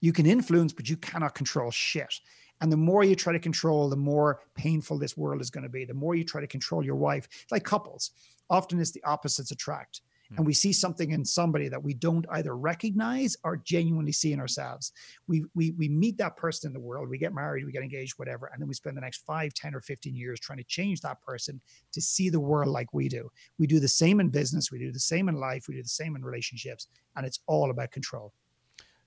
[0.00, 2.14] you can influence but you cannot control shit.
[2.60, 5.68] And the more you try to control the more painful this world is going to
[5.68, 5.84] be.
[5.84, 8.12] The more you try to control your wife like couples
[8.50, 10.00] often it's the opposites attract
[10.36, 10.56] and we hmm.
[10.56, 14.92] see something in somebody that we don't either recognize or genuinely see in ourselves.
[15.26, 18.18] We, we, we meet that person in the world, we get married, we get engaged,
[18.18, 21.00] whatever, and then we spend the next five, 10, or 15 years trying to change
[21.00, 21.60] that person
[21.92, 23.30] to see the world like we do.
[23.58, 25.88] We do the same in business, we do the same in life, we do the
[25.88, 28.32] same in relationships, and it's all about control.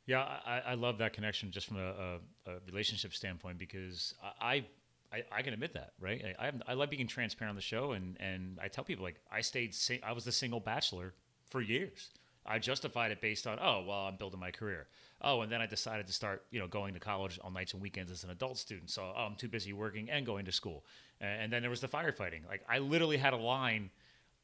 [0.07, 4.65] Yeah, I, I love that connection just from a, a, a relationship standpoint because I,
[5.13, 6.23] I, I, can admit that, right?
[6.39, 9.19] I, I, I, like being transparent on the show, and and I tell people like
[9.31, 11.13] I stayed, I was the single bachelor
[11.49, 12.09] for years.
[12.45, 14.87] I justified it based on, oh, well, I'm building my career.
[15.21, 17.81] Oh, and then I decided to start, you know, going to college on nights and
[17.81, 18.89] weekends as an adult student.
[18.89, 20.83] So oh, I'm too busy working and going to school.
[21.19, 22.47] And then there was the firefighting.
[22.47, 23.91] Like I literally had a line.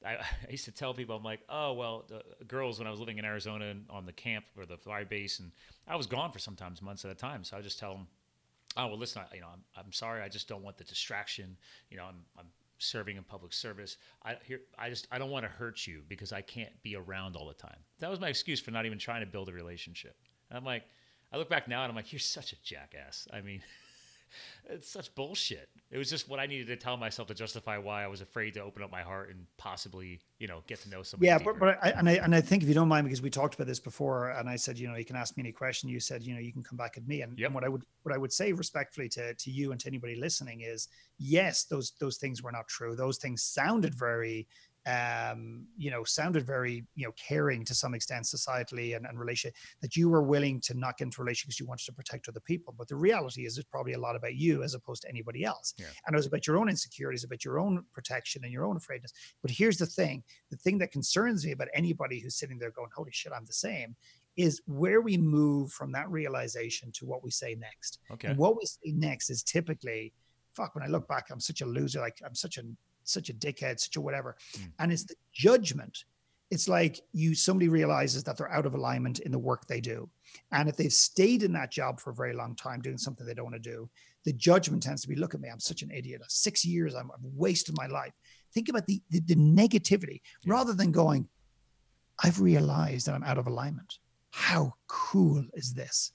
[0.06, 0.10] I,
[0.48, 3.18] I used to tell people, I'm like, oh, well, the girls when I was living
[3.18, 5.52] in Arizona on the camp or the fire base, and
[5.88, 7.44] I was gone for sometimes months at a time.
[7.44, 8.08] So I just tell them,
[8.78, 11.58] oh well listen I, you know I'm, I'm sorry i just don't want the distraction
[11.90, 12.46] you know i'm, I'm
[12.80, 13.98] serving in public service.
[14.24, 17.36] I here i just i don't want to hurt you because i can't be around
[17.36, 17.78] all the time.
[18.00, 20.16] That was my excuse for not even trying to build a relationship.
[20.50, 20.84] And i'm like
[21.32, 23.28] i look back now and i'm like you're such a jackass.
[23.34, 23.62] I mean
[24.70, 25.70] it's such bullshit.
[25.90, 28.54] It was just what I needed to tell myself to justify why I was afraid
[28.56, 31.28] to open up my heart and possibly, you know, get to know somebody.
[31.28, 31.54] Yeah, deeper.
[31.54, 33.56] but, but I, and I and I think if you don't mind, because we talked
[33.56, 35.90] about this before, and I said, you know, you can ask me any question.
[35.90, 37.48] You said, you know, you can come back at me, and, yep.
[37.48, 40.16] and what I would what I would say respectfully to to you and to anybody
[40.16, 42.96] listening is, yes, those those things were not true.
[42.96, 44.48] Those things sounded very
[44.88, 49.52] um, you know, sounded very, you know, caring to some extent societally and, and relation
[49.82, 52.40] that you were willing to not get into relation because you wanted to protect other
[52.40, 52.74] people.
[52.78, 55.74] But the reality is it's probably a lot about you as opposed to anybody else.
[55.78, 55.88] Yeah.
[56.06, 59.12] And it was about your own insecurities, about your own protection and your own afraidness.
[59.42, 62.90] But here's the thing, the thing that concerns me about anybody who's sitting there going,
[62.96, 63.96] holy shit, I'm the same
[64.38, 68.00] is where we move from that realization to what we say next.
[68.12, 68.28] Okay.
[68.30, 70.14] And what we say next is typically,
[70.56, 72.00] fuck, when I look back, I'm such a loser.
[72.00, 72.62] Like I'm such a
[73.10, 74.36] such a dickhead, such a whatever.
[74.58, 74.72] Mm.
[74.80, 76.06] And it's the judgment.
[76.50, 80.10] It's like you somebody realizes that they're out of alignment in the work they do.
[80.52, 83.34] And if they've stayed in that job for a very long time doing something they
[83.34, 83.90] don't want to do,
[84.24, 86.22] the judgment tends to be, look at me, I'm such an idiot.
[86.30, 88.14] Six years, I'm, I've wasted my life.
[88.54, 90.54] Think about the the, the negativity Yeah.
[90.54, 91.28] rather than going,
[92.24, 94.00] I've realized that I'm out of alignment.
[94.32, 96.14] How cool is this?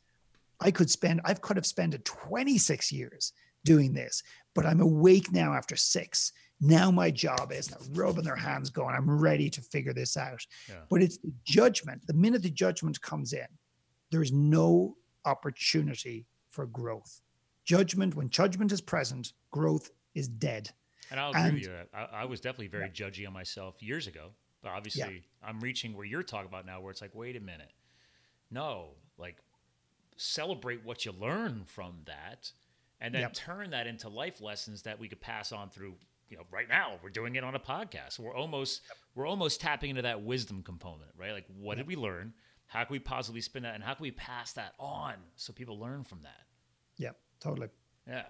[0.61, 3.33] I could spend, I could have spent 26 years
[3.65, 4.23] doing this,
[4.55, 6.33] but I'm awake now after six.
[6.65, 10.47] Now my job is they're rubbing their hands, going, I'm ready to figure this out.
[10.69, 10.77] Yeah.
[10.89, 12.07] But it's the judgment.
[12.07, 13.47] The minute the judgment comes in,
[14.13, 17.21] there is no opportunity for growth.
[17.65, 20.71] Judgment, when judgment is present, growth is dead.
[21.11, 21.75] And I'll agree And- with you.
[21.93, 24.31] I, I was definitely very judgy on myself years ago,
[24.63, 27.73] but obviously I'm reaching where you're talking about now, where it's like, wait a minute,
[28.53, 29.39] no, like
[30.17, 32.53] celebrate what you learn from that,
[33.01, 33.33] and then Yep.
[33.35, 35.97] turn that into life lessons that we could pass on through.
[36.33, 38.19] You know, right now we're doing it on a podcast.
[38.19, 38.81] We're almost
[39.15, 41.33] we're almost tapping into that wisdom component, right?
[41.33, 42.33] Like, what did we learn?
[42.69, 45.79] How can we positively spin that, and how can we pass that on so people
[45.79, 46.47] learn from that?
[46.97, 47.69] Yeah, totally.
[48.09, 48.25] Yeah.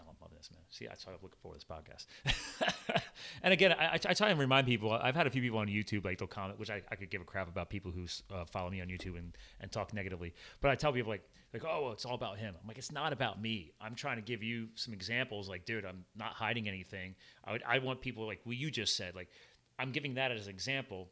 [0.00, 0.60] I'm loving this, man.
[0.70, 3.02] See, that's why I'm looking forward to this podcast.
[3.42, 4.92] and again, I, I I try and remind people.
[4.92, 7.20] I've had a few people on YouTube like they'll comment, which I, I could give
[7.20, 10.34] a crap about people who uh, follow me on YouTube and, and talk negatively.
[10.60, 12.54] But I tell people like like oh well, it's all about him.
[12.60, 13.72] I'm like it's not about me.
[13.80, 15.48] I'm trying to give you some examples.
[15.48, 17.14] Like dude, I'm not hiding anything.
[17.44, 19.14] I would I want people like what you just said.
[19.14, 19.30] Like
[19.78, 21.08] I'm giving that as an example.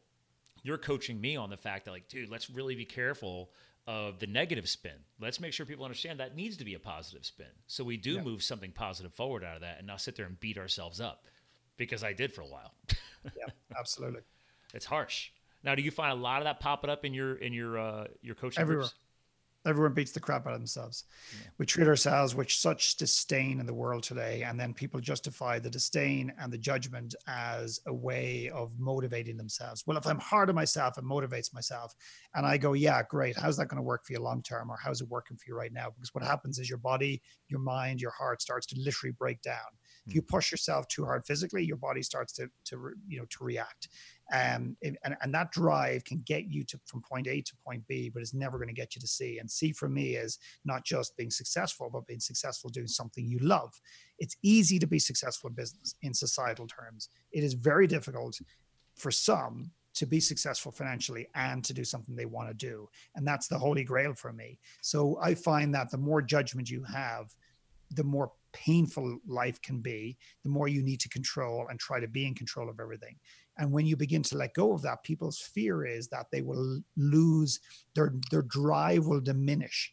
[0.62, 3.50] You're coaching me on the fact that like dude, let's really be careful
[3.86, 4.96] of the negative spin.
[5.20, 7.46] Let's make sure people understand that needs to be a positive spin.
[7.66, 8.22] So we do Yeah.
[8.22, 11.26] move something positive forward out of that and not sit there and beat ourselves up
[11.76, 12.74] because I did for a while.
[13.36, 13.46] Yeah,
[13.76, 14.20] absolutely.
[14.72, 15.30] it's harsh.
[15.64, 18.06] Now, do you find a lot of that popping up in your in your uh,
[18.22, 18.82] your coaching Everywhere.
[18.84, 18.94] groups?
[19.66, 21.04] Everyone beats the crap out of themselves.
[21.58, 25.70] We treat ourselves with such disdain in the world today, and then people justify the
[25.70, 29.82] disdain and the judgment as a way of motivating themselves.
[29.86, 31.94] Well, if I'm hard on myself, it motivates myself.
[32.34, 33.36] And I go, yeah, great.
[33.36, 35.56] How's that going to work for you long term, or how's it working for you
[35.56, 35.90] right now?
[35.94, 39.56] Because what happens is your body, your mind, your heart starts to literally break down.
[40.06, 40.16] If hmm.
[40.16, 43.88] you push yourself too hard physically, your body starts to to you know to react
[44.32, 48.08] um, and, and that drive can get you to from point A to point B,
[48.08, 49.38] but it's never going to get you to C.
[49.38, 53.38] And C for me is not just being successful, but being successful doing something you
[53.38, 53.72] love.
[54.18, 57.08] It's easy to be successful in business in societal terms.
[57.32, 58.38] It is very difficult
[58.96, 63.26] for some to be successful financially and to do something they want to do, and
[63.26, 64.58] that's the holy grail for me.
[64.82, 67.34] So I find that the more judgment you have,
[67.92, 72.08] the more painful life can be, the more you need to control and try to
[72.08, 73.16] be in control of everything.
[73.58, 76.80] And when you begin to let go of that, people's fear is that they will
[76.96, 77.60] lose
[77.94, 79.92] their their drive will diminish.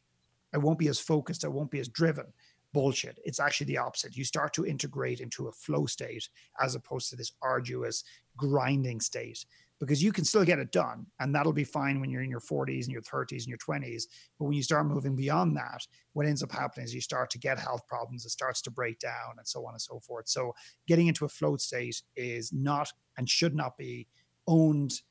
[0.53, 2.25] I won't be as focused, I won't be as driven.
[2.73, 3.19] Bullshit.
[3.23, 4.17] It's actually the opposite.
[4.17, 6.27] You start to integrate into a flow state
[6.59, 8.03] as opposed to this arduous
[8.35, 9.45] grinding state
[9.79, 12.39] because you can still get it done and that'll be fine when you're in your
[12.39, 14.03] 40s and your 30s and your 20s
[14.39, 17.37] but when you start moving beyond that what ends up happening is you start to
[17.37, 20.53] get health problems it starts to break down and so on and so forth so
[20.87, 24.07] getting into a flow state is not and should not be
[24.47, 25.01] owned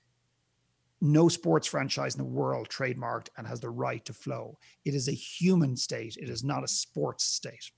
[1.00, 5.08] no sports franchise in the world trademarked and has the right to flow it is
[5.08, 7.70] a human state it is not a sports state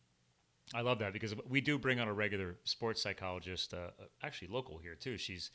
[0.72, 3.90] I love that because we do bring on a regular sports psychologist, uh,
[4.22, 5.18] actually local here too.
[5.18, 5.50] She's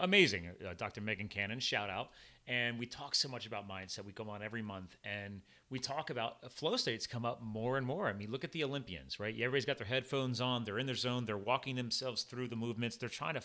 [0.00, 1.00] amazing, uh, Dr.
[1.00, 1.60] Megan Cannon.
[1.60, 2.10] Shout out.
[2.46, 4.04] And we talk so much about mindset.
[4.04, 7.78] We come on every month, and we talk about uh, flow states come up more
[7.78, 8.08] and more.
[8.08, 9.34] I mean, look at the Olympians, right?
[9.34, 10.64] Everybody's got their headphones on.
[10.64, 11.26] They're in their zone.
[11.26, 12.96] They're walking themselves through the movements.
[12.96, 13.42] They're trying to.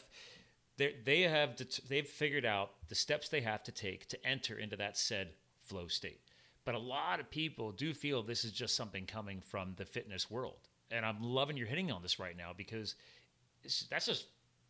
[0.78, 1.56] They they have
[1.88, 5.30] they've figured out the steps they have to take to enter into that said
[5.62, 6.22] flow state.
[6.66, 10.32] But a lot of people do feel this is just something coming from the fitness
[10.32, 12.96] world and I'm loving you're hitting on this right now because
[13.90, 14.28] that's just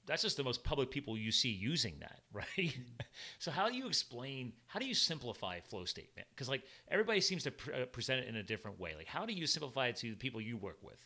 [0.08, 2.78] that's just the most public people you see using that, right?
[3.40, 4.54] so how do you explain?
[4.68, 6.12] How do you simplify flow state?
[6.30, 8.94] Because like everybody seems to pr- uh, present it in a different way.
[8.96, 11.04] Like how do you simplify it to the people you work with?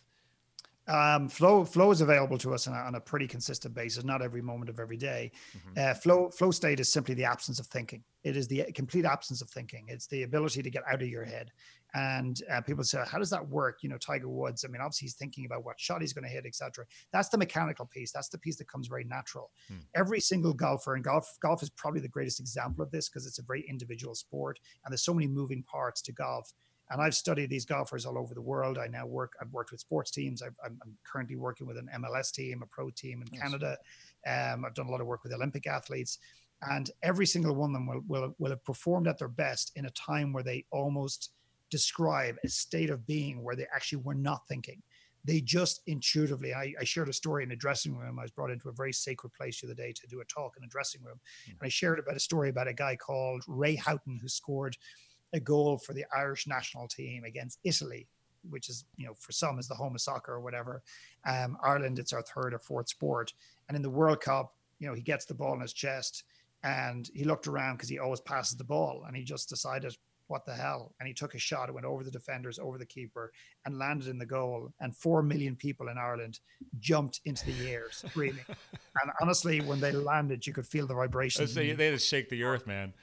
[0.90, 4.22] Um, flow flow is available to us on a, on a pretty consistent basis not
[4.22, 5.32] every moment of every day.
[5.78, 8.04] uh, flow flow state is simply the absence of thinking.
[8.24, 9.86] It is the complete absence of thinking.
[9.88, 11.52] It's the ability to get out of your head.
[11.94, 13.80] And uh, people say how does that work?
[13.84, 16.30] You know tiger woods i mean obviously he's thinking about what shot he's going to
[16.30, 18.12] hit etc that's the mechanical piece.
[18.12, 19.52] That's the piece that comes very natural.
[19.68, 19.78] Hmm.
[19.96, 23.40] every single golfer and golf golf is probably the greatest example of this because it's
[23.40, 26.52] a very individual sport and there's so many moving parts to golf
[26.92, 28.78] and I've studied these golfers all over the world.
[28.78, 29.34] I now work.
[29.42, 30.42] I've worked with sports teams.
[30.42, 33.42] I've, I'm, I'm currently working with an MLS team, a pro team in Nice.
[33.42, 33.78] Canada.
[34.28, 36.20] Um, I've done a lot of work with Olympic athletes,
[36.70, 39.86] and every single one of them will, will, will have performed at their best in
[39.86, 41.32] a time where they almost
[41.70, 44.82] describe a state of being where they actually were not thinking
[45.26, 48.52] they just intuitively I, I, shared a story in a dressing room i was brought
[48.52, 51.04] into a very sacred place the other day to do a talk in a dressing
[51.04, 51.52] room mm-hmm.
[51.52, 54.76] and i shared about a story about a guy called ray houghton who scored
[55.34, 58.08] a goal for the irish national team against italy
[58.50, 60.82] which is you know for some is the home of soccer or whatever
[61.26, 63.34] um, ireland it's our third or fourth sport
[63.68, 66.24] and in the world cup you know he gets the ball in his chest
[66.64, 69.96] and he looked around because he always passes the ball and he just decided
[70.30, 70.94] what the hell?
[71.00, 71.70] And he took a shot.
[71.70, 73.32] It went over the defenders, over the keeper,
[73.66, 74.72] and landed in the goal.
[74.80, 76.40] And four million people in Ireland
[76.80, 78.46] jumped into the air screaming.
[78.48, 81.56] and honestly, when they landed, you could feel the vibrations.
[81.56, 82.94] They, they had to shake the earth, man.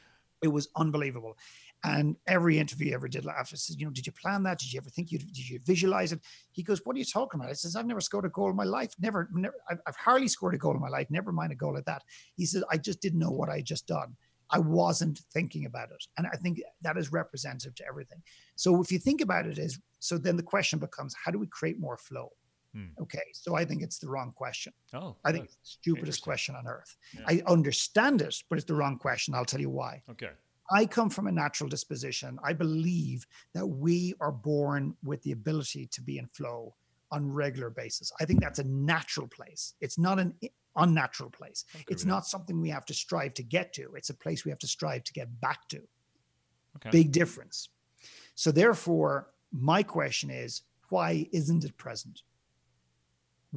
[0.40, 1.36] It was unbelievable.
[1.84, 4.58] And every interview ever did after says, you know, did you plan that?
[4.58, 6.20] Did you ever think you did you visualize it?
[6.50, 7.50] He goes, What are you talking about?
[7.50, 8.92] I says, I've never scored a goal in my life.
[8.98, 11.06] Never, never I've, I've hardly scored a goal in my life.
[11.10, 12.02] Never mind a goal like that.
[12.34, 14.16] He says, I just didn't know what I just done.
[14.50, 16.04] I wasn't thinking about it.
[16.18, 18.22] And I think that is representative to everything.
[18.54, 21.46] So if you think about it is so then the question becomes how do we
[21.48, 22.30] create more flow?
[22.74, 22.86] Hmm.
[23.00, 23.22] Okay.
[23.32, 24.72] So I think it's the wrong question.
[24.94, 25.16] Oh.
[25.24, 26.96] I think it's the stupidest question on earth.
[27.14, 27.24] Yeah.
[27.26, 29.34] I understand it, but it's the wrong question.
[29.34, 30.02] I'll tell you why.
[30.10, 30.30] Okay.
[30.70, 32.38] I come from a natural disposition.
[32.42, 36.74] I believe that we are born with the ability to be in flow
[37.12, 38.12] on regular basis.
[38.20, 39.74] I think that's a natural place.
[39.80, 40.34] It's not an
[40.76, 41.64] unnatural place.
[41.88, 42.28] It's not that.
[42.28, 43.94] something we have to strive to get to.
[43.94, 45.80] It's a place we have to strive to get back to.
[46.76, 46.90] Okay.
[46.90, 47.68] Big difference.
[48.34, 52.22] So therefore, my question is, why isn't it present?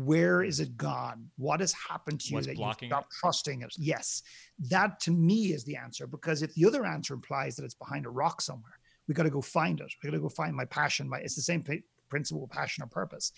[0.06, 1.30] Where is it gone?
[1.38, 3.74] What has happened to you What's that you stop trusting it?
[3.78, 4.24] Yes,
[4.70, 6.08] that to me is the answer.
[6.08, 9.30] Because if the other answer implies that it's behind a rock somewhere, we got to
[9.30, 9.92] go find it.
[10.04, 11.10] We got to go find my passion.
[11.10, 11.64] My it's the same
[12.10, 13.32] principle, passion or purpose.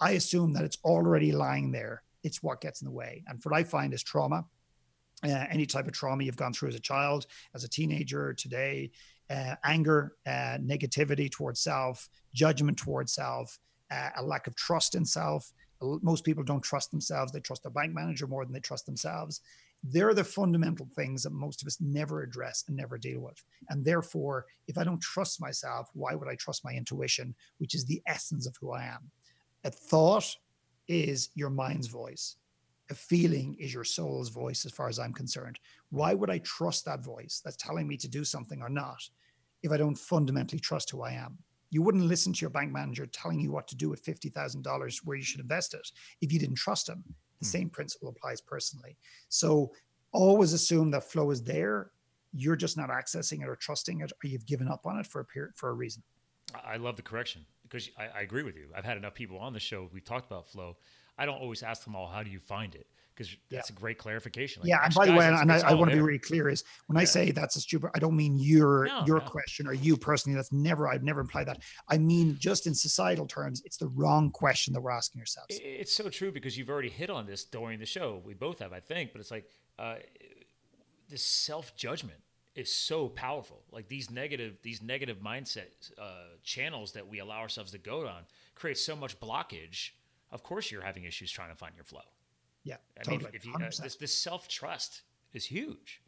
[0.00, 3.22] I assume that it's already lying there it's what gets in the way.
[3.26, 4.44] And what I find is trauma.
[5.24, 8.90] Uh, any type of trauma you've gone through as a child, as a teenager, today,
[9.30, 13.56] uh, anger, uh, negativity towards self, judgment towards self,
[13.90, 15.52] uh, a lack of trust in self.
[16.02, 17.32] Most people don't trust themselves.
[17.32, 19.40] They trust their bank manager more than they trust themselves.
[19.84, 23.42] They're the fundamental things that most of us never address and never deal with.
[23.68, 27.84] And therefore, if I don't trust myself, why would I trust my intuition, which is
[27.84, 29.10] the essence of who I am?
[29.64, 30.36] A thought
[30.88, 32.36] is your mind's voice.
[32.90, 35.58] A feeling is your soul's voice, as far as I'm concerned.
[35.90, 39.02] Why would I trust that voice that's telling me to do something or not
[39.62, 41.38] if I don't fundamentally trust who I am?
[41.72, 45.16] You wouldn't listen to your bank manager telling you what to do with $50,000 where
[45.16, 47.02] you should invest it if you didn't trust him.
[47.40, 47.50] The hmm.
[47.50, 48.96] same principle applies personally.
[49.30, 49.72] So
[50.12, 51.90] always assume that flow is there.
[52.34, 55.20] You're just not accessing it or trusting it, or you've given up on it for
[55.20, 56.02] a period, for a reason.
[56.64, 58.68] I love the correction because I, I, agree with you.
[58.76, 59.88] I've had enough people on the show.
[59.92, 60.76] We've talked about flow.
[61.16, 62.86] I don't always ask them all, how do you find it?
[63.14, 63.76] Because that's yeah.
[63.76, 64.62] a great clarification.
[64.62, 66.64] Like, yeah, and by the way, and I, I want to be really clear is
[66.86, 67.02] when yeah.
[67.02, 69.26] I say that's a stupid, I don't mean your no, your no.
[69.26, 70.36] question or you personally.
[70.36, 71.58] That's never I've never implied that.
[71.88, 75.48] I mean just in societal terms, it's the wrong question that we're asking ourselves.
[75.50, 78.22] It's so true because you've already hit on this during the show.
[78.24, 79.46] We both have, I think, but it's like
[79.78, 79.96] uh,
[81.08, 82.18] this self judgment
[82.54, 83.62] is so powerful.
[83.70, 88.24] Like these negative these negative mindset uh, channels that we allow ourselves to go on
[88.54, 89.90] create so much blockage.
[90.30, 92.00] Of course, you're having issues trying to find your flow.
[92.64, 93.24] Yeah, I totally.
[93.24, 95.02] mean, if you, uh, this, this self trust
[95.32, 96.00] is huge,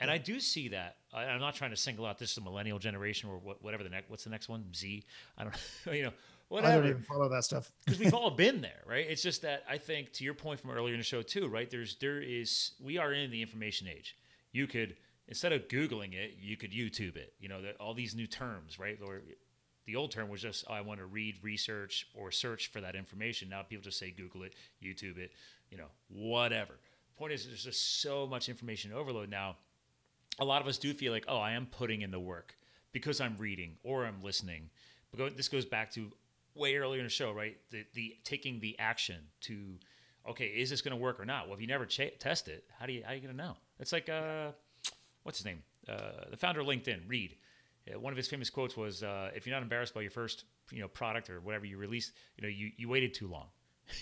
[0.00, 0.14] and yeah.
[0.14, 0.96] I do see that.
[1.12, 3.84] I, am not trying to single out this is the millennial generation or what, whatever
[3.84, 4.10] the next.
[4.10, 4.64] What's the next one?
[4.74, 5.04] Z.
[5.38, 5.54] I don't.
[5.94, 6.12] You know.
[6.48, 6.72] Whatever.
[6.72, 9.06] I don't even follow that stuff because we've all been there, right?
[9.08, 11.70] It's just that I think to your point from earlier in the show too, right?
[11.70, 14.18] There's there is we are in the information age.
[14.52, 14.96] You could
[15.28, 17.32] instead of Googling it, you could YouTube it.
[17.40, 18.98] You know, the, all these new terms, right?
[19.02, 19.22] Or
[19.86, 22.94] the old term was just, oh, I want to read, research, or search for that
[22.94, 23.48] information.
[23.48, 25.32] Now people just say Google it, YouTube it,
[25.72, 26.74] you know, whatever.
[27.16, 29.56] Point is, there's just so much information overload now.
[30.38, 32.54] A lot of us do feel like, oh, I am putting in the work
[32.92, 34.68] because I'm reading or I'm listening.
[35.16, 36.10] But this goes back to
[36.54, 37.56] way earlier in the show, right?
[37.70, 39.78] The, the taking the action to,
[40.28, 41.46] okay, is this going to work or not?
[41.46, 43.42] Well, if you never ch- test it, how do you how are you going to
[43.42, 43.56] know?
[43.80, 44.52] It's like uh,
[45.22, 45.62] what's his name?
[45.88, 47.36] Uh, the founder of LinkedIn, Reid.
[47.92, 50.44] Uh, one of his famous quotes was, uh, "If you're not embarrassed by your first,
[50.70, 53.48] you know, product or whatever you release, you know, you, you waited too long.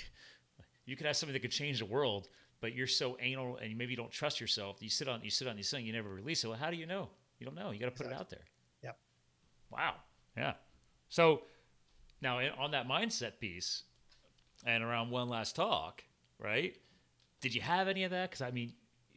[0.90, 2.28] you could have something that could change the world,
[2.60, 4.78] but you're so anal and maybe you don't trust yourself.
[4.80, 6.48] You sit on you sit on these things, you never release it.
[6.48, 7.08] Well, how do you know?
[7.38, 7.70] You don't know.
[7.70, 8.16] You got to put exactly.
[8.16, 8.44] it out there.
[8.82, 8.98] Yep.
[9.70, 9.94] Wow.
[10.36, 10.52] Yeah.
[11.08, 11.42] So
[12.20, 13.84] now on that mindset piece,
[14.66, 16.02] and around one last talk,
[16.38, 16.76] right?
[17.40, 18.30] Did you have any of that?
[18.30, 18.74] Because I mean,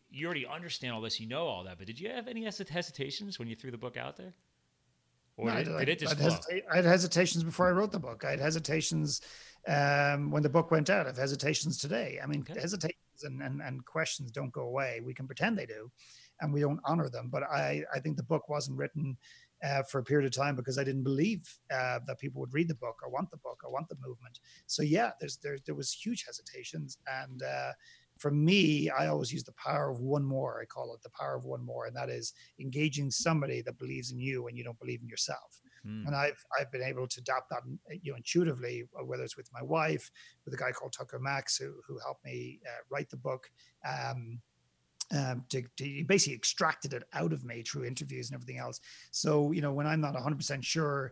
[0.10, 3.40] you already understand all this, you know all that, but did you have any hesitations
[3.40, 4.34] when you threw the book out there?
[5.38, 8.00] Or no, did, I, did, it just I I had hesitations before I wrote the
[8.00, 8.24] book.
[8.24, 9.22] I had hesitations
[9.68, 11.06] um, when the book went out.
[11.06, 12.20] I have hesitations today.
[12.22, 12.60] I mean, okay.
[12.60, 15.02] hesitations and, and, and questions don't go away.
[15.04, 15.92] We can pretend they do.
[16.42, 17.30] and we don't honor them.
[17.32, 19.18] But I, I think the book wasn't written
[19.64, 21.42] uh, for a period of time because I didn't believe
[21.74, 24.40] uh, that people would read the book or want the book or want the movement.
[24.68, 27.72] So yeah, there's there there was huge hesitations, and uh,
[28.24, 30.62] for me, I always use the power of one more.
[30.62, 34.14] I call it the power of one more, and that is engaging somebody that believes
[34.14, 35.60] in you when you don't believe in yourself.
[35.86, 36.08] Mm.
[36.08, 37.64] And I've I've been able to adapt that
[38.02, 40.10] you know intuitively, uh, whether it's with my wife,
[40.46, 43.52] with a guy called Tucker Max who who helped me uh, write the book.
[43.86, 44.40] Um,
[45.12, 48.80] um, to, to basically extracted it out of me through interviews and everything else.
[49.12, 51.12] So, you know, when I'm not 100% sure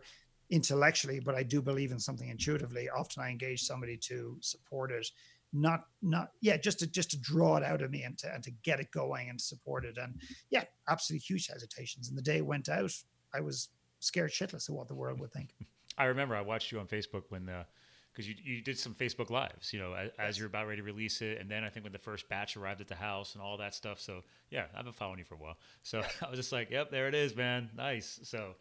[0.50, 5.08] intellectually, but I do believe in something intuitively, often I engage somebody to support it.
[5.52, 8.42] Not, not, yeah, just to just to draw it out of me and to and
[8.42, 9.98] to get it going and support it.
[9.98, 10.14] And
[10.50, 12.08] yeah, absolutely huge hesitations.
[12.08, 12.92] And the day went out,
[13.34, 13.68] I was
[14.00, 15.54] scared shitless of what the world would think.
[15.98, 17.66] I remember I watched you on Facebook when the
[18.12, 20.82] because you, you did some Facebook lives, you know, as, as, you're about ready to
[20.82, 21.38] release it.
[21.40, 23.74] And then I think when the first batch arrived at the house and all that
[23.74, 23.98] stuff.
[24.00, 25.56] So yeah, I've been following you for a while.
[25.82, 27.70] So I was just like, yep, there it is, man.
[27.74, 28.20] Nice.
[28.22, 28.54] So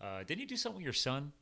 [0.00, 1.32] uh, didn't you do something with your son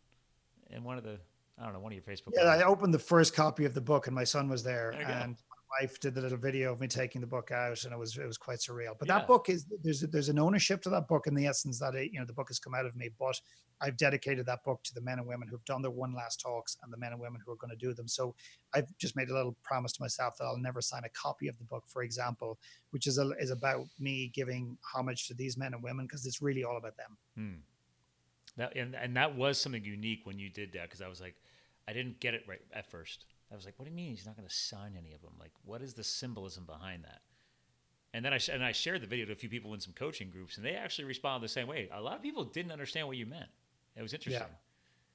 [0.71, 1.19] in one of the,
[1.59, 2.33] I don't know, one of your Facebook?
[2.35, 2.43] Yeah?
[2.43, 4.93] I opened the first copy of the book and my son was there.
[4.93, 7.93] there and my wife did the little video of me taking the book out, and
[7.93, 8.95] it was it was quite surreal.
[8.99, 9.19] But yeah.
[9.19, 12.13] that book is there's there's an ownership to that book in the essence that it,
[12.13, 13.41] you know the book has come out of me, but
[13.81, 16.77] I've dedicated that book to the men and women who've done their one last talks
[16.83, 18.09] and the men and women who are going to do them.
[18.09, 18.35] So
[18.75, 21.59] I've just made a little promise to myself that I'll never sign a copy of
[21.59, 22.59] the book, for example,
[22.91, 26.41] which is a, is about me giving homage to these men and women because it's
[26.41, 27.17] really all about them.
[27.37, 27.55] Hmm.
[28.57, 31.35] That and and that was something unique when you did that because I was like,
[31.89, 33.27] I didn't get it right at first.
[33.53, 35.33] I was like, what do you mean he's not going to sign any of them?
[35.39, 37.21] Like, what is the symbolism behind that?
[38.13, 40.31] And then I and I shared the video to a few people in some coaching
[40.31, 41.89] groups, and they actually responded the same way.
[41.93, 43.49] A lot of people didn't understand what you meant.
[43.95, 44.43] It was interesting.
[44.43, 44.57] Yeah.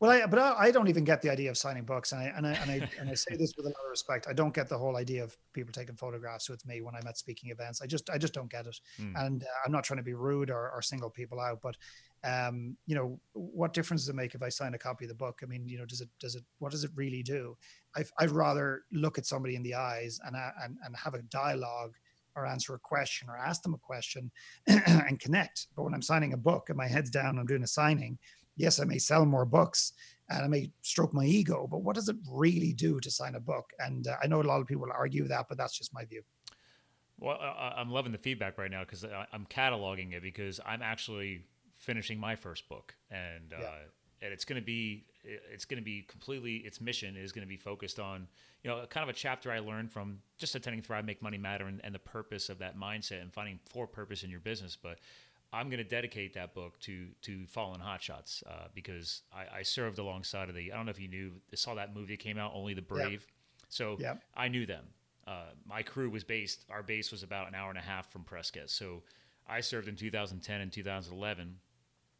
[0.02, 2.34] Well, I, but I, I, don't even get the idea of signing books, and I
[2.36, 4.26] and I and I, and I say this with a lot of respect.
[4.28, 7.20] I don't get the whole idea of people taking photographs with me when I'm at
[7.20, 7.84] speaking events.
[7.84, 9.14] I just I just don't get it, mm.
[9.24, 11.78] and uh, I'm not trying to be rude or, or single people out, but
[12.24, 15.16] um, you know, what difference does it make if I sign a copy of the
[15.16, 15.40] book?
[15.42, 17.58] I mean, you know, does it does it what does it really do?
[17.98, 21.22] i would rather look at somebody in the eyes and uh, and and have a
[21.24, 21.94] dialogue
[22.38, 24.32] or answer a question or ask them a question
[24.68, 25.68] and connect.
[25.76, 28.18] But when I'm signing a book and my head's down, I'm doing a signing
[28.56, 29.94] yes, I may sell more books
[30.30, 33.40] and I may stroke my ego, but what does it really do to sign a
[33.40, 33.72] book?
[33.80, 36.22] And uh, I know a lot of people argue that, but that's just my view.
[37.20, 41.44] Well, I'm loving the feedback right now because I'm cataloging it because I'm actually
[41.82, 43.66] finishing my first book, and yeah.
[43.66, 43.72] uh,
[44.22, 47.50] and it's going to be it's going to be completely its mission is going to
[47.50, 48.28] be focused on
[48.64, 51.66] you know kind of a chapter I learned from just attending Thrive Make Money Matter
[51.66, 55.00] and, and the purpose of that mindset and finding for purpose in your business, but
[55.54, 60.00] I'm going to dedicate that book to to fallen hotshots uh, because I, I, served
[60.00, 60.72] alongside of the.
[60.72, 63.28] I don't know if you knew saw that movie that came out, Only the Brave.
[63.68, 63.98] So
[64.36, 64.86] I knew them.
[65.28, 66.66] Uh, my crew was based.
[66.70, 68.70] Our base was about an hour and a half from Prescott.
[68.70, 69.04] So
[69.48, 71.56] I served in 2010 and 2011,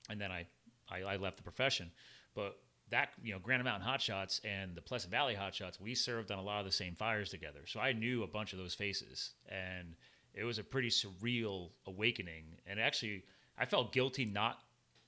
[0.10, 0.46] and then I
[0.90, 1.92] I, I left the profession.
[2.36, 2.58] But
[2.90, 6.44] that you know Granite Mountain Hotshots and the Pleasant Valley Hotshots, we served on a
[6.44, 7.62] lot of the same fires together.
[7.66, 9.96] So I knew a bunch of those faces and
[10.34, 12.46] it was a pretty surreal awakening.
[12.66, 13.24] And actually,
[13.58, 14.60] I felt guilty not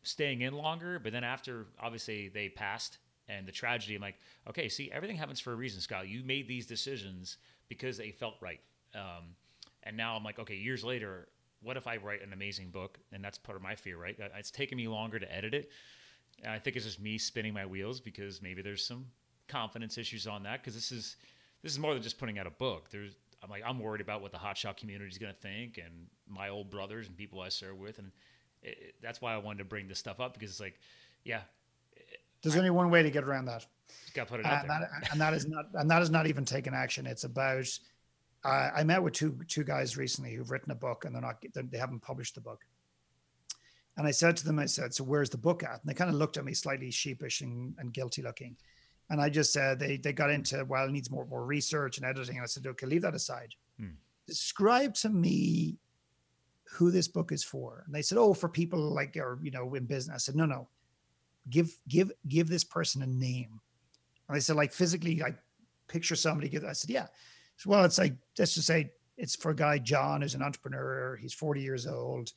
[0.03, 0.99] staying in longer.
[0.99, 2.97] But then after, obviously, they passed
[3.29, 4.19] and the tragedy, I'm like,
[4.49, 6.07] okay, see, everything happens for a reason, Scott.
[6.07, 7.37] You made these decisions
[7.69, 8.59] because they felt right.
[8.93, 9.35] Um,
[9.83, 11.29] and now I'm like, okay, years later,
[11.63, 12.99] what if I write an amazing book?
[13.11, 14.17] And that's part of my fear, right?
[14.19, 15.69] Uh, it's taken me longer to edit it.
[16.43, 19.05] And I think it's just me spinning my wheels because maybe there's some
[19.47, 21.15] confidence issues on that because this is
[21.61, 22.89] this is more than just putting out a book.
[22.89, 26.07] There's I'm like I'm worried about what the hotshot community is going to think and
[26.27, 28.11] my old brothers and people I serve with, and
[28.61, 30.79] it, it, that's why I wanted to bring this stuff up because it's like,
[31.23, 31.41] yeah.
[32.41, 33.65] There's I, only one way to get around that.
[34.13, 36.09] Got to put it out and there, that, and that is not and that is
[36.09, 37.05] not even taking action.
[37.05, 37.67] It's about.
[38.45, 41.43] Uh, I met with two two guys recently who've written a book and they're not
[41.53, 42.61] they haven't published the book.
[43.97, 46.09] And I said to them, I said, "So where's the book at?" And they kind
[46.09, 48.57] of looked at me slightly sheepish and, and guilty looking.
[49.09, 52.05] And I just said they they got into well, it needs more more research and
[52.05, 52.35] editing.
[52.35, 53.53] And I said, okay, leave that aside.
[53.79, 53.95] Hmm.
[54.27, 55.77] Describe to me
[56.71, 57.83] who this book is for.
[57.85, 60.15] And they said, oh, for people like or you know in business.
[60.15, 60.67] I said, no, no,
[61.49, 63.59] give give give this person a name.
[64.27, 65.37] And they said, like physically, like
[65.87, 66.49] picture somebody.
[66.49, 66.65] Give.
[66.65, 67.07] I said, yeah.
[67.57, 71.17] So, well, it's like let's just say it's for a guy John who's an entrepreneur.
[71.21, 72.31] He's 40 years old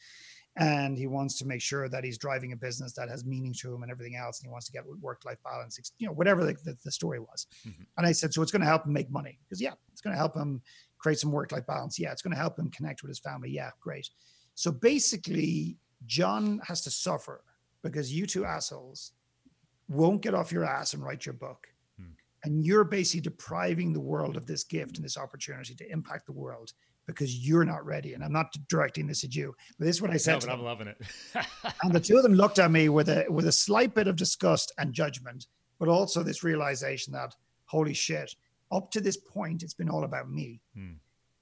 [0.58, 3.74] and he wants to make sure that he's driving a business that has meaning to
[3.74, 6.54] him and everything else and he wants to get work-life balance you know whatever the,
[6.64, 7.82] the, the story was mm-hmm.
[7.98, 10.14] and i said so it's going to help him make money because yeah it's going
[10.14, 10.62] to help him
[10.96, 13.68] create some work-life balance yeah it's going to help him connect with his family yeah
[13.80, 14.08] great
[14.54, 17.42] so basically john has to suffer
[17.82, 19.12] because you two assholes
[19.88, 21.68] won't get off your ass and write your book.
[22.46, 26.32] And you're basically depriving the world of this gift and this opportunity to impact the
[26.32, 26.72] world
[27.04, 28.14] because you're not ready.
[28.14, 30.34] And I'm not directing this at you, but this is what I said.
[30.34, 30.96] No, but I'm loving it.
[31.82, 34.14] and the two of them looked at me with a with a slight bit of
[34.14, 35.46] disgust and judgment,
[35.80, 37.34] but also this realization that
[37.64, 38.32] holy shit,
[38.70, 40.60] up to this point, it's been all about me.
[40.76, 40.92] Hmm.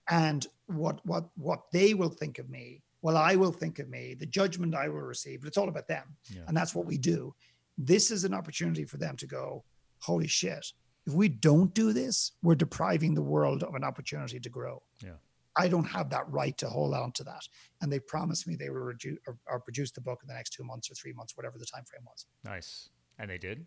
[0.09, 4.15] And what what what they will think of me, well, I will think of me,
[4.19, 6.17] the judgment I will receive, but it's all about them.
[6.31, 6.45] Yeah.
[6.49, 7.35] And that's what we do.
[7.77, 9.65] This is an opportunity for them to go,
[9.99, 10.65] holy shit.
[11.07, 14.83] If we don't do this, we're depriving the world of an opportunity to grow.
[15.03, 15.13] Yeah.
[15.57, 17.43] I don't have that right to hold on to that.
[17.81, 20.51] And they promised me they would reduce or, or, produce the book in the next
[20.51, 22.27] two months or three months, whatever the time frame was.
[22.45, 22.89] Nice.
[23.19, 23.65] And they did?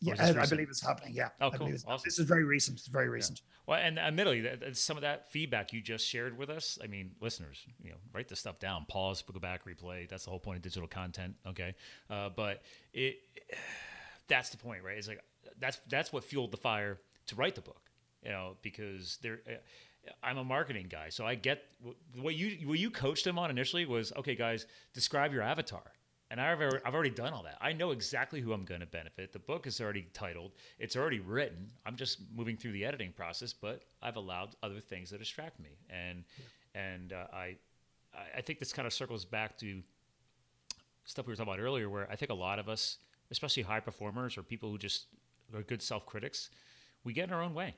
[0.00, 1.14] Yeah, I, I, believe it's happening.
[1.14, 1.28] Yeah.
[1.40, 1.72] Oh, cool.
[1.86, 2.00] Awesome.
[2.04, 2.78] This is very recent.
[2.78, 3.40] It's very recent.
[3.40, 3.50] Yeah.
[3.66, 7.64] Well, and admittedly, some of that feedback you just shared with us, I mean, listeners,
[7.82, 10.08] you know, write this stuff down, pause, go back, replay.
[10.08, 11.34] That's the whole point of digital content.
[11.46, 11.74] Okay.
[12.10, 13.16] Uh, but it,
[14.28, 14.96] that's the point, right?
[14.96, 15.22] It's like,
[15.58, 17.90] that's, that's what fueled the fire to write the book,
[18.22, 19.54] you know, because there, uh,
[20.22, 21.64] I'm a marketing guy, so I get
[22.20, 25.82] what you what you coached him on initially was okay, guys, describe your avatar.
[26.30, 27.58] And I've, I've already done all that.
[27.60, 29.32] I know exactly who I'm going to benefit.
[29.32, 31.70] The book is already titled, it's already written.
[31.86, 35.70] I'm just moving through the editing process, but I've allowed other things that distract me.
[35.88, 36.24] And
[36.74, 36.82] yeah.
[36.82, 37.56] and uh, I
[38.36, 39.82] I think this kind of circles back to
[41.04, 42.98] stuff we were talking about earlier, where I think a lot of us,
[43.30, 45.06] especially high performers or people who just
[45.54, 46.50] are good self critics,
[47.04, 47.74] we get in our own way.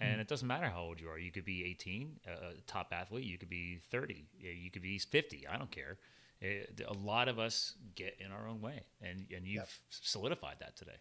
[0.00, 0.20] And mm.
[0.20, 1.18] it doesn't matter how old you are.
[1.18, 3.24] You could be 18, a top athlete.
[3.24, 4.26] You could be 30.
[4.38, 5.46] You could be 50.
[5.46, 5.98] I don't care.
[6.40, 9.68] It, a lot of us get in our own way, and and you've yep.
[9.88, 10.96] solidified that today.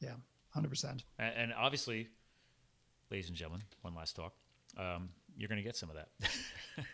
[0.00, 0.14] Yeah,
[0.50, 1.02] hundred percent.
[1.18, 2.08] And obviously,
[3.10, 4.34] ladies and gentlemen, one last talk.
[4.78, 6.10] Um, you're going to get some of that,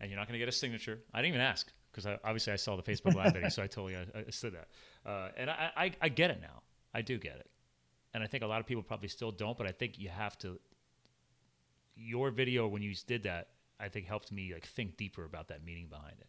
[0.00, 1.00] and you're not going to get a signature.
[1.12, 3.96] I didn't even ask because obviously I saw the Facebook live video, so I totally
[3.96, 4.68] I, I stood that.
[5.08, 6.62] Uh, and I, I I get it now.
[6.94, 7.50] I do get it
[8.14, 10.36] and I think a lot of people probably still don't, but I think you have
[10.38, 10.58] to.
[11.94, 15.64] Your video when you did that, I think helped me like think deeper about that
[15.64, 16.26] meaning behind it.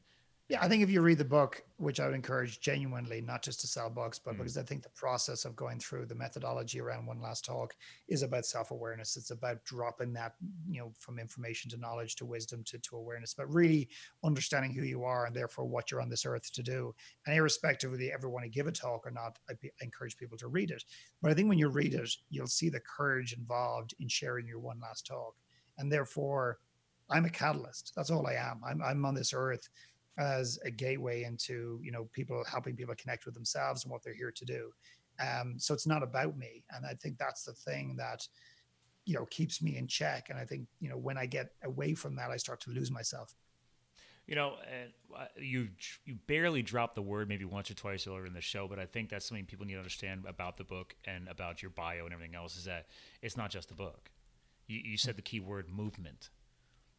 [0.53, 3.59] Yeah, I think if you read the book, which I would encourage genuinely, not just
[3.61, 4.37] to sell books, but mm.
[4.37, 7.75] because I think the process of going through the methodology around One Last Talk
[8.07, 9.17] is about self awareness.
[9.17, 10.35] It's about dropping that,
[10.69, 13.89] you know, from information to knowledge to wisdom to, to awareness, but really
[14.23, 16.93] understanding who you are and therefore what you're on this earth to do.
[17.25, 19.71] And irrespective of whether you ever want to give a talk or not, I, be,
[19.81, 20.83] I encourage people to read it.
[21.19, 24.59] But I think when you read it, you'll see the courage involved in sharing your
[24.59, 25.33] One Last Talk.
[25.79, 26.59] And therefore,
[27.09, 27.93] I'm a catalyst.
[27.95, 28.61] That's all I am.
[28.63, 29.67] I'm, I'm on this earth
[30.17, 34.13] as a gateway into you know people helping people connect with themselves and what they're
[34.13, 34.71] here to do.
[35.19, 38.27] Um, so it's not about me and i think that's the thing that
[39.05, 41.93] you know keeps me in check and i think you know when i get away
[41.93, 43.35] from that i start to lose myself.
[44.25, 44.55] You know
[45.15, 45.67] uh, you
[46.05, 48.85] you barely dropped the word maybe once or twice earlier in the show but i
[48.87, 52.13] think that's something people need to understand about the book and about your bio and
[52.13, 52.87] everything else is that
[53.21, 54.09] it's not just the book.
[54.67, 56.29] You, you said the key word movement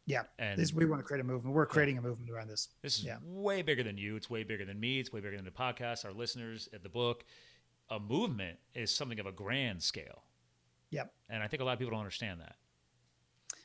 [0.05, 1.55] yeah, and this, we want to create a movement.
[1.55, 2.01] We're creating yeah.
[2.01, 2.69] a movement around this.
[2.83, 3.17] This is yeah.
[3.23, 4.15] way bigger than you.
[4.15, 4.99] It's way bigger than me.
[4.99, 7.25] It's way bigger than the podcast, our listeners, at the book.
[7.89, 10.23] A movement is something of a grand scale.
[10.91, 11.11] Yep.
[11.29, 12.55] And I think a lot of people don't understand that.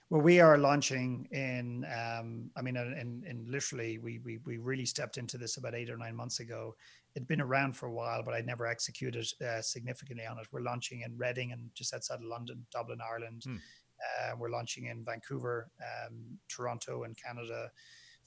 [0.09, 1.85] Well, we are launching in.
[1.85, 5.91] Um, I mean, in, in literally, we, we we really stepped into this about eight
[5.91, 6.75] or nine months ago.
[7.15, 10.47] It'd been around for a while, but I'd never executed uh, significantly on it.
[10.51, 13.43] We're launching in Reading and just outside of London, Dublin, Ireland.
[13.45, 13.57] Hmm
[14.01, 17.71] uh, we're launching in Vancouver, um, Toronto, and Canada,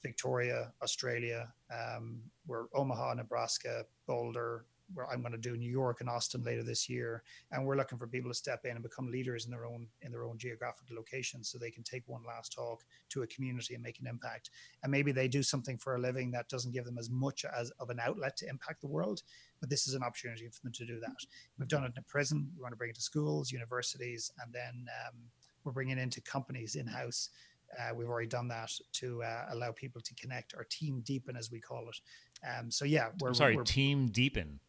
[0.02, 1.52] Victoria, Australia.
[1.72, 4.66] Um, we're Omaha, Nebraska, Boulder.
[4.92, 7.96] Where I'm going to do New York and Austin later this year, and we're looking
[7.96, 10.94] for people to step in and become leaders in their own in their own geographical
[10.94, 14.50] locations, so they can take one last talk to a community and make an impact.
[14.82, 17.70] And maybe they do something for a living that doesn't give them as much as
[17.80, 19.22] of an outlet to impact the world,
[19.58, 21.16] but this is an opportunity for them to do that.
[21.58, 22.50] We've done it in a prison.
[22.54, 25.16] We want to bring it to schools, universities, and then um,
[25.64, 27.30] we're bringing into companies in house.
[27.78, 31.50] Uh, we've already done that to uh, allow people to connect or team deepen, as
[31.50, 31.96] we call it.
[32.46, 34.60] Um, so yeah, we're I'm sorry, we're, team deepen.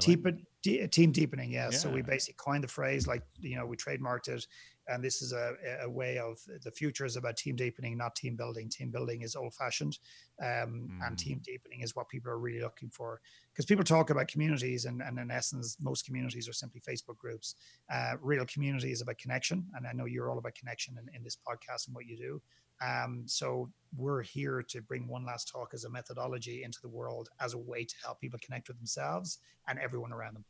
[0.00, 1.68] Team, like team deepening, yeah.
[1.70, 1.76] yeah.
[1.76, 4.46] So we basically coined the phrase, like you know, we trademarked it,
[4.88, 8.36] and this is a, a way of the future is about team deepening, not team
[8.36, 8.68] building.
[8.68, 9.98] Team building is old fashioned,
[10.42, 10.48] um,
[10.90, 11.06] mm.
[11.06, 13.20] and team deepening is what people are really looking for.
[13.52, 17.54] Because people talk about communities, and, and in essence, most communities are simply Facebook groups.
[17.92, 21.22] Uh, real community is about connection, and I know you're all about connection in, in
[21.22, 22.42] this podcast and what you do.
[22.84, 27.28] Um, so we're here to bring one last talk as a methodology into the world
[27.40, 30.44] as a way to help people connect with themselves and everyone around them.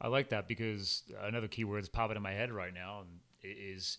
[0.00, 3.20] I like that because another keyword is popping in my head right now, and
[3.50, 3.98] is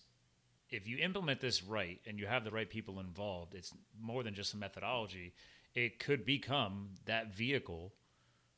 [0.70, 4.34] if you implement this right and you have the right people involved, it's more than
[4.34, 5.32] just a methodology.
[5.74, 7.92] It could become that vehicle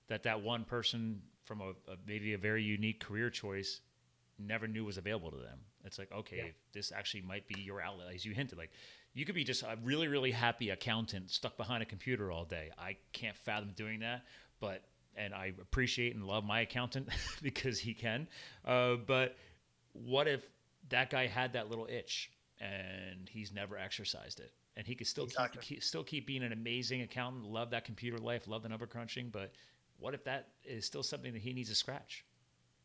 [0.09, 3.81] that that one person from a, a maybe a very unique career choice
[4.39, 5.59] never knew was available to them.
[5.85, 6.53] It's like, okay, Yeah.
[6.73, 8.57] this actually might be your outlet, as you hinted.
[8.59, 8.71] Like,
[9.15, 12.71] you could be just a really, really happy accountant stuck behind a computer all day.
[12.79, 14.25] I can't fathom doing that,
[14.61, 14.85] but
[15.17, 17.09] and I appreciate and love my accountant
[17.43, 18.29] because he can.
[18.65, 19.37] Uh, but
[19.93, 20.49] what if
[20.91, 22.31] that guy had that little itch
[22.61, 25.61] and he's never exercised it, and he could still Exactly.
[25.61, 28.87] keep, keep still keep being an amazing accountant, love that computer life, love the number
[28.87, 29.53] crunching, but
[29.99, 32.25] what if that is still something that he needs to scratch?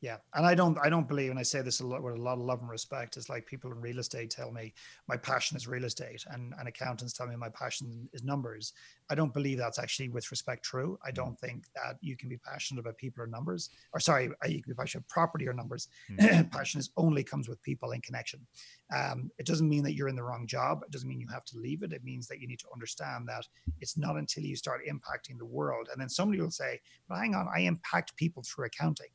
[0.04, 2.22] Yeah, and I don't, I don't believe, and I say this a lot with a
[2.22, 3.16] lot of love and respect.
[3.16, 4.74] It's like people in real estate tell me
[5.08, 8.74] my passion is real estate, and, and accountants tell me my passion is numbers.
[9.10, 11.00] I don't believe that's actually, with respect, true.
[11.08, 14.50] I don't think that you can be passionate about people or numbers, or sorry, uh,
[14.50, 15.88] you can be passionate about property or numbers.
[16.52, 18.46] passion is only comes with people and connection.
[18.94, 20.82] Um, it doesn't mean that you're in the wrong job.
[20.84, 21.94] It doesn't mean you have to leave it.
[21.94, 23.48] It means that you need to understand that
[23.80, 27.36] it's not until you start impacting the world, and then somebody will say, "But hang
[27.36, 29.08] on, I impact people through accounting."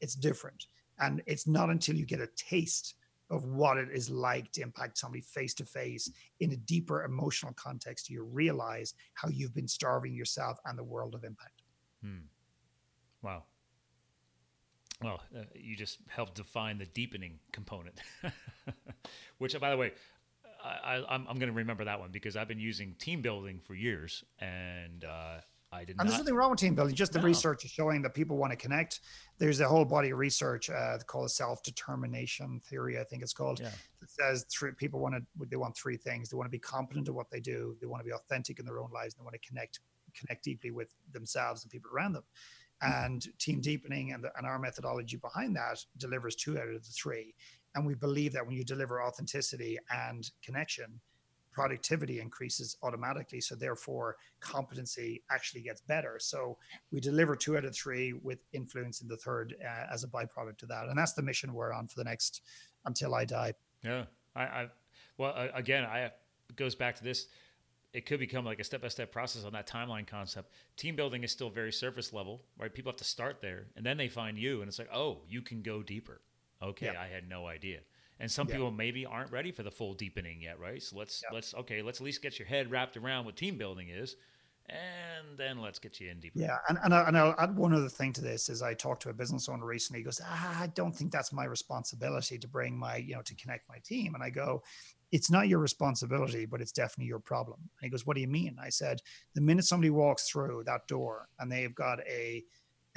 [0.00, 0.66] It's different.
[1.00, 2.94] And it's not until you get a taste
[3.30, 7.52] of what it is like to impact somebody face to face in a deeper emotional
[7.54, 11.62] context you realize how you've been starving yourself and the world of impact.
[13.22, 13.44] Wow.
[15.02, 18.00] Well, uh, you just helped define the deepening component,
[19.38, 19.92] which, by the way,
[20.64, 24.24] I, I'm going to remember that one because I've been using team building for years,
[24.40, 25.38] and uh,
[25.70, 26.06] I did And not.
[26.06, 26.94] there's nothing wrong with team building.
[26.94, 27.26] Just the No.
[27.26, 29.00] research is showing that people want to connect.
[29.38, 33.60] There's a whole body of research uh, called self determination theory, I think it's called.
[33.60, 33.72] Yeah.
[34.00, 36.30] That says three, people want to they want three things.
[36.30, 37.76] They want to be competent at what they do.
[37.80, 39.14] They want to be authentic in their own lives.
[39.14, 39.80] And they want to connect
[40.14, 42.24] connect deeply with themselves and people around them.
[42.80, 46.92] And team deepening and, the, and our methodology behind that delivers two out of the
[46.92, 47.34] three.
[47.74, 51.00] And we believe that when you deliver authenticity and connection,
[51.58, 53.40] productivity increases automatically.
[53.40, 56.16] So therefore, competency actually gets better.
[56.20, 56.56] So
[56.92, 60.62] we deliver two out of three with influence in the third uh, as a byproduct
[60.62, 60.84] of that.
[60.88, 62.42] And that's the mission we're on for the next
[62.84, 63.54] until I die.
[63.82, 64.04] Yeah,
[64.36, 64.68] I, I
[65.16, 66.14] well, uh, again, I it
[66.54, 67.26] goes back to this.
[67.92, 70.52] It could become like a step-by-step process on that timeline concept.
[70.76, 72.72] Team building is still very surface level, right?
[72.72, 75.40] People have to start there, and then they find you, and it's like, oh, you
[75.42, 76.20] can go deeper.
[76.62, 77.00] Okay, Yeah.
[77.00, 77.80] I had no idea.
[78.20, 78.54] And some Yeah.
[78.54, 80.82] people maybe aren't ready for the full deepening yet, right?
[80.82, 81.30] So let's Yeah.
[81.30, 84.16] let's okay, let's at least get your head wrapped around what team building is,
[84.66, 86.34] and then let's get you in deeper.
[86.34, 88.48] Yeah, and and, I, and I'll add one other thing to this.
[88.48, 90.00] Is I talked to a business owner recently.
[90.00, 93.34] He goes, ah, "I don't think that's my responsibility to bring my, you know, to
[93.34, 94.62] connect my team." And I go,
[95.10, 98.28] "It's not your responsibility, but it's definitely your problem." And he goes, "What do you
[98.28, 99.00] mean?" I said,
[99.34, 102.44] "The minute somebody walks through that door and they've got a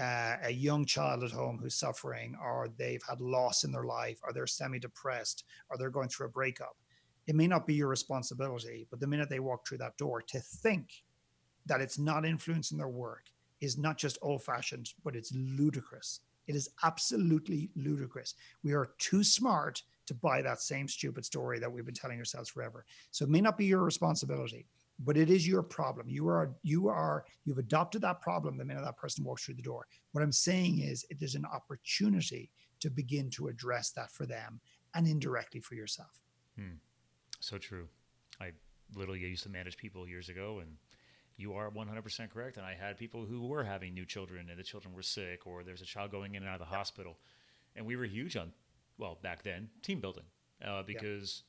[0.01, 4.19] uh, a young child at home who's suffering, or they've had loss in their life,
[4.23, 6.75] or they're semi-depressed, or they're going through a breakup,
[7.27, 10.39] it may not be your responsibility, but the minute they walk through that door, to
[10.39, 11.03] think."
[11.65, 13.25] that it's not influencing their work
[13.59, 16.21] is not just old fashioned, but it's ludicrous.
[16.47, 18.35] It is absolutely ludicrous.
[18.63, 22.49] We are too smart to buy that same stupid story that we've been telling ourselves
[22.49, 22.85] forever.
[23.11, 24.65] So it may not be your responsibility,
[24.99, 26.07] but it is your problem.
[26.07, 29.61] You are, you are, you've adopted that problem the minute that person walks through the
[29.61, 29.87] door.
[30.11, 34.59] What I'm saying is, it is an opportunity to begin to address that for them
[34.93, 36.21] and indirectly for yourself.
[37.39, 37.87] So true.
[38.39, 38.51] I
[38.95, 40.77] literally used to manage people years ago, and
[41.37, 42.57] you are 100% correct.
[42.57, 45.63] And I had people who were having new children, and the children were sick, or
[45.63, 47.17] there's a child going in and out of the hospital.
[47.75, 48.51] And we were huge on,
[48.97, 50.25] well, back then, team building,
[50.65, 51.43] uh, because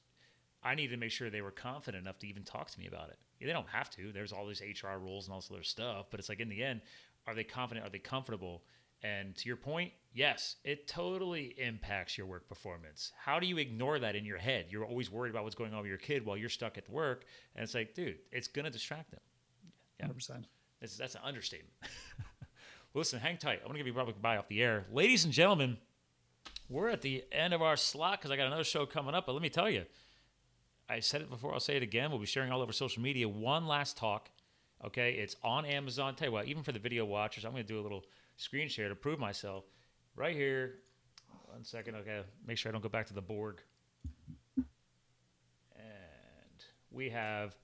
[0.63, 3.11] I needed to make sure they were confident enough to even talk to me about
[3.11, 3.19] it.
[3.45, 4.13] They don't have to.
[4.13, 6.63] There's all these HR rules and all this other stuff, but it's like in the
[6.63, 6.81] end,
[7.27, 7.87] are they confident?
[7.87, 8.63] Are they comfortable?
[9.03, 13.13] And to your point, yes, it totally impacts your work performance.
[13.19, 14.67] How do you ignore that in your head?
[14.71, 17.25] You're always worried about what's going on with your kid while you're stuck at work,
[17.57, 19.21] and it's like, dude, it's gonna distract them.
[19.99, 20.07] Yeah.
[20.07, 20.45] 100%.
[20.83, 21.73] That's, that's an understatement.
[21.83, 21.91] well,
[22.95, 23.61] listen, hang tight.
[23.61, 24.85] I'm going to give you a public bye off the air.
[24.93, 25.79] Ladies and gentlemen,
[26.69, 29.27] we're at the end of our slot because I got another show coming up.
[29.27, 29.85] But let me tell you,
[30.93, 32.11] I said it before, I'll say it again.
[32.11, 33.27] We'll be sharing all over social media.
[33.29, 34.31] One last talk.
[34.85, 36.15] Okay, it's on Amazon.
[36.15, 38.05] Tell you what, even for the video watchers, I'm going to do a little
[38.37, 39.65] screen share to prove myself.
[40.17, 40.81] Right here.
[41.47, 41.95] One second.
[41.97, 43.63] Okay, make sure I don't go back to the Borg.
[44.57, 44.67] And
[46.91, 47.57] we have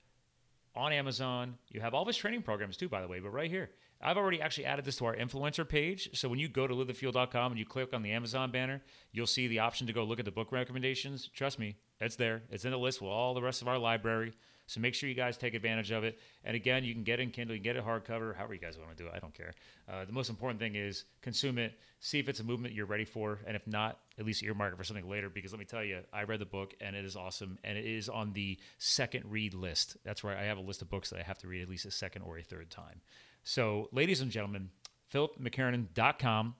[0.75, 1.55] on Amazon.
[1.69, 3.69] You have all of his training programs too, by the way, but right here.
[4.01, 6.09] I've already actually added this to our influencer page.
[6.13, 8.81] So when you go to livethefuel.com and you click on the Amazon banner,
[9.11, 11.29] you'll see the option to go look at the book recommendations.
[11.33, 12.43] Trust me, it's there.
[12.49, 14.33] It's in the list with all the rest of our library.
[14.69, 16.19] So make sure you guys take advantage of it.
[16.43, 18.59] And again, you can get it in Kindle, you can get it hardcover, however you
[18.59, 19.13] guys want to do it.
[19.15, 19.55] I don't care.
[19.91, 23.03] Uh, the most important thing is consume it, see if it's a movement you're ready
[23.03, 25.27] for, and if not, at least earmark it for something later.
[25.27, 27.85] Because let me tell you, I read the book and it is awesome, and it
[27.85, 29.97] is on the second read list.
[30.05, 31.85] That's where I have a list of books that I have to read at least
[31.85, 33.01] a second or a third time.
[33.43, 34.69] So, ladies and gentlemen,
[35.13, 36.55] philipmckernan.com.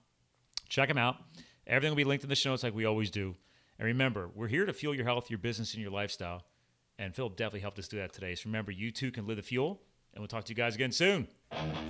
[0.68, 1.16] Check him out.
[1.66, 3.34] Everything will be linked in the show notes like we always do.
[3.78, 6.44] And remember, we're here to fuel your health, your business, and your lifestyle.
[6.98, 8.34] And Phil definitely helped us do that today.
[8.34, 9.80] So remember, you too can live the fuel.
[10.12, 11.28] And we'll talk to you guys again soon.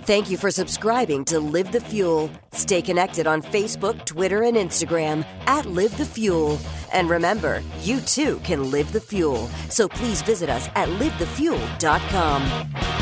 [0.03, 2.29] Thank you for subscribing to Live the Fuel.
[2.51, 6.59] Stay connected on Facebook, Twitter, and Instagram at Live the Fuel.
[6.93, 9.47] And remember, you too can live the fuel.
[9.69, 13.00] So please visit us at livethefuel.com.